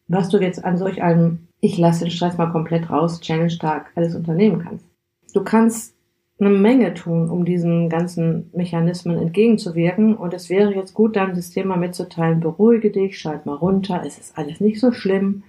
was 0.08 0.30
du 0.30 0.38
jetzt 0.38 0.64
an 0.64 0.78
solch 0.78 1.02
einem 1.02 1.48
Ich 1.62 1.78
lasse 1.78 2.06
den 2.06 2.12
Stress 2.12 2.38
mal 2.38 2.52
komplett 2.52 2.90
raus, 2.90 3.22
Challenge-Tag 3.22 3.92
alles 3.96 4.16
unternehmen 4.16 4.64
kannst. 4.64 4.86
Du 5.34 5.44
kannst 5.44 5.96
eine 6.40 6.50
Menge 6.50 6.94
tun, 6.94 7.30
um 7.30 7.44
diesen 7.44 7.90
ganzen 7.90 8.50
Mechanismen 8.54 9.18
entgegenzuwirken. 9.18 10.16
Und 10.16 10.34
es 10.34 10.50
wäre 10.50 10.74
jetzt 10.74 10.94
gut, 10.94 11.16
dann 11.16 11.36
das 11.36 11.50
Thema 11.50 11.76
mitzuteilen, 11.76 12.40
beruhige 12.40 12.92
dich, 12.92 13.20
schalt 13.20 13.46
mal 13.46 13.56
runter, 13.56 14.04
es 14.06 14.18
ist 14.18 14.38
alles 14.38 14.62
nicht 14.62 14.80
so 14.80 14.92
schlimm. 14.92 15.44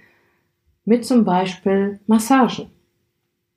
Mit 0.85 1.05
zum 1.05 1.25
Beispiel 1.25 2.01
Massagen 2.07 2.67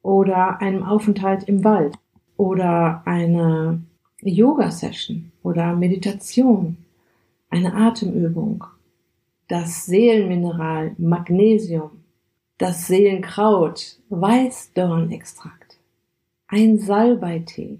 oder 0.03 0.61
einem 0.61 0.83
Aufenthalt 0.83 1.43
im 1.45 1.63
Wald 1.63 1.95
oder 2.37 3.01
eine 3.05 3.81
Yoga-Session 4.21 5.31
oder 5.41 5.75
Meditation, 5.75 6.77
eine 7.49 7.73
Atemübung, 7.73 8.63
das 9.47 9.85
Seelenmineral 9.85 10.93
Magnesium, 10.97 11.91
das 12.57 12.87
Seelenkraut, 12.87 13.99
Weißdornextrakt 14.09 15.62
ein 16.53 16.77
Salbeitee. 16.77 17.79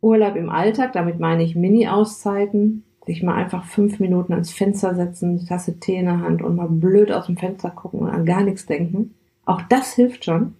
Urlaub 0.00 0.34
im 0.34 0.50
Alltag, 0.50 0.92
damit 0.92 1.20
meine 1.20 1.44
ich 1.44 1.54
Mini-Auszeiten, 1.54 2.82
sich 3.06 3.22
mal 3.22 3.34
einfach 3.34 3.64
fünf 3.64 4.00
Minuten 4.00 4.32
ans 4.32 4.50
Fenster 4.50 4.96
setzen, 4.96 5.46
Tasse 5.46 5.78
Tee 5.78 5.94
in 5.94 6.06
der 6.06 6.20
Hand 6.20 6.42
und 6.42 6.56
mal 6.56 6.68
blöd 6.68 7.12
aus 7.12 7.26
dem 7.26 7.36
Fenster 7.36 7.70
gucken 7.70 8.00
und 8.00 8.08
an 8.10 8.26
gar 8.26 8.42
nichts 8.42 8.66
denken. 8.66 9.14
Auch 9.44 9.62
das 9.62 9.94
hilft 9.94 10.24
schon. 10.24 10.54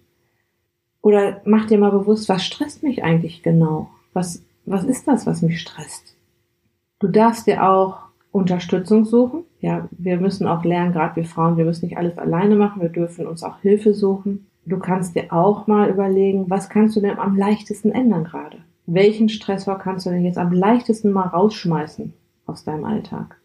Oder 1.01 1.41
mach 1.43 1.65
dir 1.65 1.77
mal 1.77 1.91
bewusst, 1.91 2.29
was 2.29 2.45
stresst 2.45 2.81
mich 2.81 3.03
eigentlich 3.03 3.43
genau? 3.43 3.89
Was, 4.13 4.41
was 4.65 4.85
ist 4.85 5.05
das, 5.07 5.27
was 5.27 5.41
mich 5.41 5.59
stresst? 5.59 6.15
Du 6.99 7.09
darfst 7.09 7.45
dir 7.45 7.69
auch 7.69 7.97
Unterstützung 8.31 9.03
suchen. 9.03 9.43
Ja, 9.59 9.89
wir 9.91 10.17
müssen 10.17 10.47
auch 10.47 10.63
lernen, 10.63 10.93
gerade 10.93 11.17
wir 11.17 11.25
Frauen, 11.25 11.57
wir 11.57 11.65
müssen 11.65 11.85
nicht 11.85 11.97
alles 11.97 12.17
alleine 12.17 12.55
machen, 12.55 12.81
wir 12.81 12.89
dürfen 12.89 13.27
uns 13.27 13.43
auch 13.43 13.59
Hilfe 13.59 13.93
suchen. 13.93 14.47
Du 14.67 14.79
kannst 14.79 15.15
dir 15.15 15.31
auch 15.31 15.65
mal 15.67 15.89
überlegen, 15.89 16.49
was 16.49 16.67
kannst 16.67 16.97
du 16.97 16.99
denn 16.99 17.17
am 17.17 17.37
leichtesten 17.37 17.93
ändern 17.93 18.25
gerade? 18.25 18.57
Welchen 18.85 19.29
Stressor 19.29 19.79
kannst 19.79 20.05
du 20.05 20.09
denn 20.09 20.25
jetzt 20.25 20.37
am 20.37 20.51
leichtesten 20.51 21.13
mal 21.13 21.27
rausschmeißen 21.27 22.11
aus 22.45 22.65
deinem 22.65 22.83
Alltag? 22.83 23.39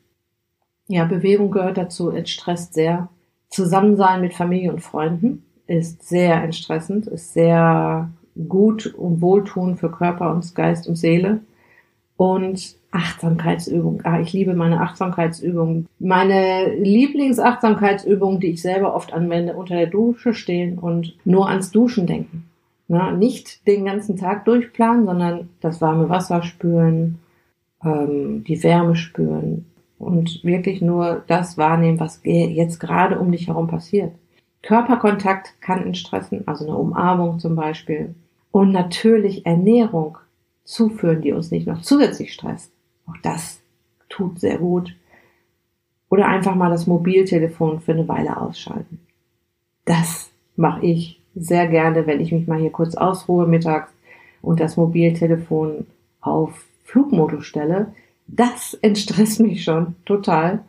Ja, 0.88 1.04
Bewegung 1.04 1.52
gehört 1.52 1.78
dazu, 1.78 2.10
entstresst 2.10 2.74
sehr. 2.74 3.08
Zusammensein 3.50 4.20
mit 4.20 4.34
Familie 4.34 4.72
und 4.72 4.80
Freunden 4.80 5.44
ist 5.68 6.08
sehr 6.08 6.42
entstressend, 6.42 7.06
ist 7.06 7.32
sehr 7.34 8.10
gut 8.48 8.86
und 8.86 9.20
wohltuend 9.20 9.78
für 9.78 9.92
Körper 9.92 10.34
und 10.34 10.52
Geist 10.56 10.88
und 10.88 10.96
Seele. 10.96 11.38
Und 12.16 12.76
Achtsamkeitsübung. 12.90 14.02
Ah, 14.04 14.20
ich 14.20 14.32
liebe 14.32 14.54
meine 14.54 14.80
Achtsamkeitsübung. 14.80 15.86
Meine 15.98 16.74
Lieblingsachtsamkeitsübung, 16.74 18.38
die 18.38 18.48
ich 18.48 18.62
selber 18.62 18.94
oft 18.94 19.12
anwende, 19.12 19.54
unter 19.54 19.76
der 19.76 19.86
Dusche 19.86 20.34
stehen 20.34 20.78
und 20.78 21.16
nur 21.24 21.48
ans 21.48 21.70
Duschen 21.70 22.06
denken. 22.06 22.44
Na, 22.88 23.10
nicht 23.10 23.66
den 23.66 23.86
ganzen 23.86 24.16
Tag 24.16 24.44
durchplanen, 24.44 25.06
sondern 25.06 25.48
das 25.60 25.80
warme 25.80 26.10
Wasser 26.10 26.42
spüren, 26.42 27.18
ähm, 27.82 28.44
die 28.44 28.62
Wärme 28.62 28.96
spüren 28.96 29.64
und 29.98 30.44
wirklich 30.44 30.82
nur 30.82 31.22
das 31.26 31.56
wahrnehmen, 31.56 32.00
was 32.00 32.20
jetzt 32.24 32.78
gerade 32.80 33.18
um 33.18 33.32
dich 33.32 33.48
herum 33.48 33.68
passiert. 33.68 34.12
Körperkontakt 34.62 35.54
kann 35.60 35.86
entstressen, 35.86 36.46
also 36.46 36.66
eine 36.66 36.76
Umarmung 36.76 37.38
zum 37.38 37.56
Beispiel. 37.56 38.14
Und 38.50 38.72
natürlich 38.72 39.46
Ernährung 39.46 40.18
zuführen, 40.64 41.22
die 41.22 41.32
uns 41.32 41.50
nicht 41.50 41.66
noch 41.66 41.82
zusätzlich 41.82 42.32
stresst. 42.32 42.72
Auch 43.06 43.16
das 43.22 43.60
tut 44.08 44.38
sehr 44.38 44.58
gut. 44.58 44.94
Oder 46.08 46.28
einfach 46.28 46.54
mal 46.54 46.70
das 46.70 46.86
Mobiltelefon 46.86 47.80
für 47.80 47.92
eine 47.92 48.06
Weile 48.06 48.36
ausschalten. 48.36 49.00
Das 49.84 50.30
mache 50.56 50.84
ich 50.84 51.20
sehr 51.34 51.66
gerne, 51.66 52.06
wenn 52.06 52.20
ich 52.20 52.32
mich 52.32 52.46
mal 52.46 52.60
hier 52.60 52.70
kurz 52.70 52.94
ausruhe 52.94 53.46
mittags 53.46 53.90
und 54.42 54.60
das 54.60 54.76
Mobiltelefon 54.76 55.86
auf 56.20 56.64
Flugmodus 56.84 57.46
stelle. 57.46 57.94
Das 58.26 58.74
entstresst 58.74 59.40
mich 59.40 59.64
schon 59.64 59.94
total, 60.04 60.60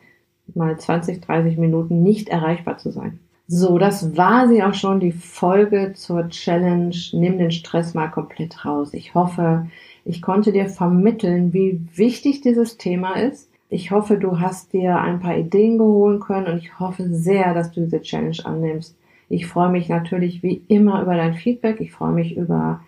mal 0.55 0.77
20, 0.79 1.21
30 1.21 1.57
Minuten 1.57 2.03
nicht 2.03 2.29
erreichbar 2.29 2.77
zu 2.77 2.91
sein. 2.91 3.19
So, 3.47 3.77
das 3.77 4.15
war 4.15 4.47
sie 4.47 4.63
auch 4.63 4.73
schon, 4.73 5.01
die 5.01 5.11
Folge 5.11 5.91
zur 5.93 6.29
Challenge. 6.29 6.95
Nimm 7.11 7.37
den 7.37 7.51
Stress 7.51 7.93
mal 7.93 8.07
komplett 8.07 8.65
raus. 8.65 8.93
Ich 8.93 9.15
hoffe, 9.15 9.67
ich 10.05 10.21
konnte 10.21 10.53
dir 10.53 10.69
vermitteln, 10.69 11.53
wie 11.53 11.81
wichtig 11.95 12.41
dieses 12.41 12.77
Thema 12.77 13.15
ist. 13.15 13.49
Ich 13.69 13.91
hoffe, 13.91 14.17
du 14.17 14.39
hast 14.39 14.71
dir 14.71 14.97
ein 14.97 15.19
paar 15.19 15.37
Ideen 15.37 15.77
geholen 15.77 16.19
können 16.19 16.47
und 16.47 16.59
ich 16.59 16.79
hoffe 16.79 17.09
sehr, 17.09 17.53
dass 17.53 17.71
du 17.71 17.81
diese 17.81 18.01
Challenge 18.01 18.37
annimmst. 18.43 18.95
Ich 19.29 19.47
freue 19.47 19.69
mich 19.69 19.89
natürlich 19.89 20.43
wie 20.43 20.63
immer 20.67 21.01
über 21.01 21.15
dein 21.15 21.33
Feedback. 21.33 21.81
Ich 21.81 21.91
freue 21.91 22.13
mich 22.13 22.37
über 22.37 22.81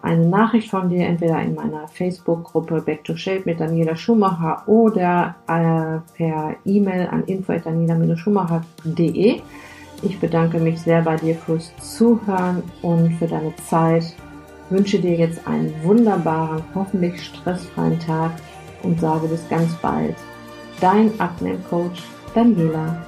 eine 0.00 0.26
Nachricht 0.26 0.70
von 0.70 0.88
dir, 0.88 1.06
entweder 1.06 1.42
in 1.42 1.54
meiner 1.54 1.88
Facebook-Gruppe 1.88 2.82
Back 2.82 3.02
to 3.04 3.16
Shape 3.16 3.42
mit 3.44 3.58
Daniela 3.58 3.96
Schumacher 3.96 4.62
oder 4.68 5.34
äh, 5.48 5.98
per 6.16 6.54
E-Mail 6.64 7.08
an 7.08 7.24
info@daniela-schumacher.de. 7.24 9.40
Ich 10.02 10.20
bedanke 10.20 10.58
mich 10.58 10.80
sehr 10.80 11.02
bei 11.02 11.16
dir 11.16 11.34
fürs 11.34 11.72
Zuhören 11.80 12.62
und 12.82 13.14
für 13.14 13.26
deine 13.26 13.54
Zeit 13.68 14.14
wünsche 14.70 14.98
dir 14.98 15.16
jetzt 15.16 15.46
einen 15.46 15.74
wunderbaren, 15.82 16.62
hoffentlich 16.74 17.22
stressfreien 17.22 17.98
Tag 17.98 18.32
und 18.82 19.00
sage 19.00 19.26
bis 19.26 19.48
ganz 19.48 19.74
bald. 19.76 20.14
Dein 20.80 21.18
Abnehmcoach 21.18 22.02
Daniela 22.34 23.04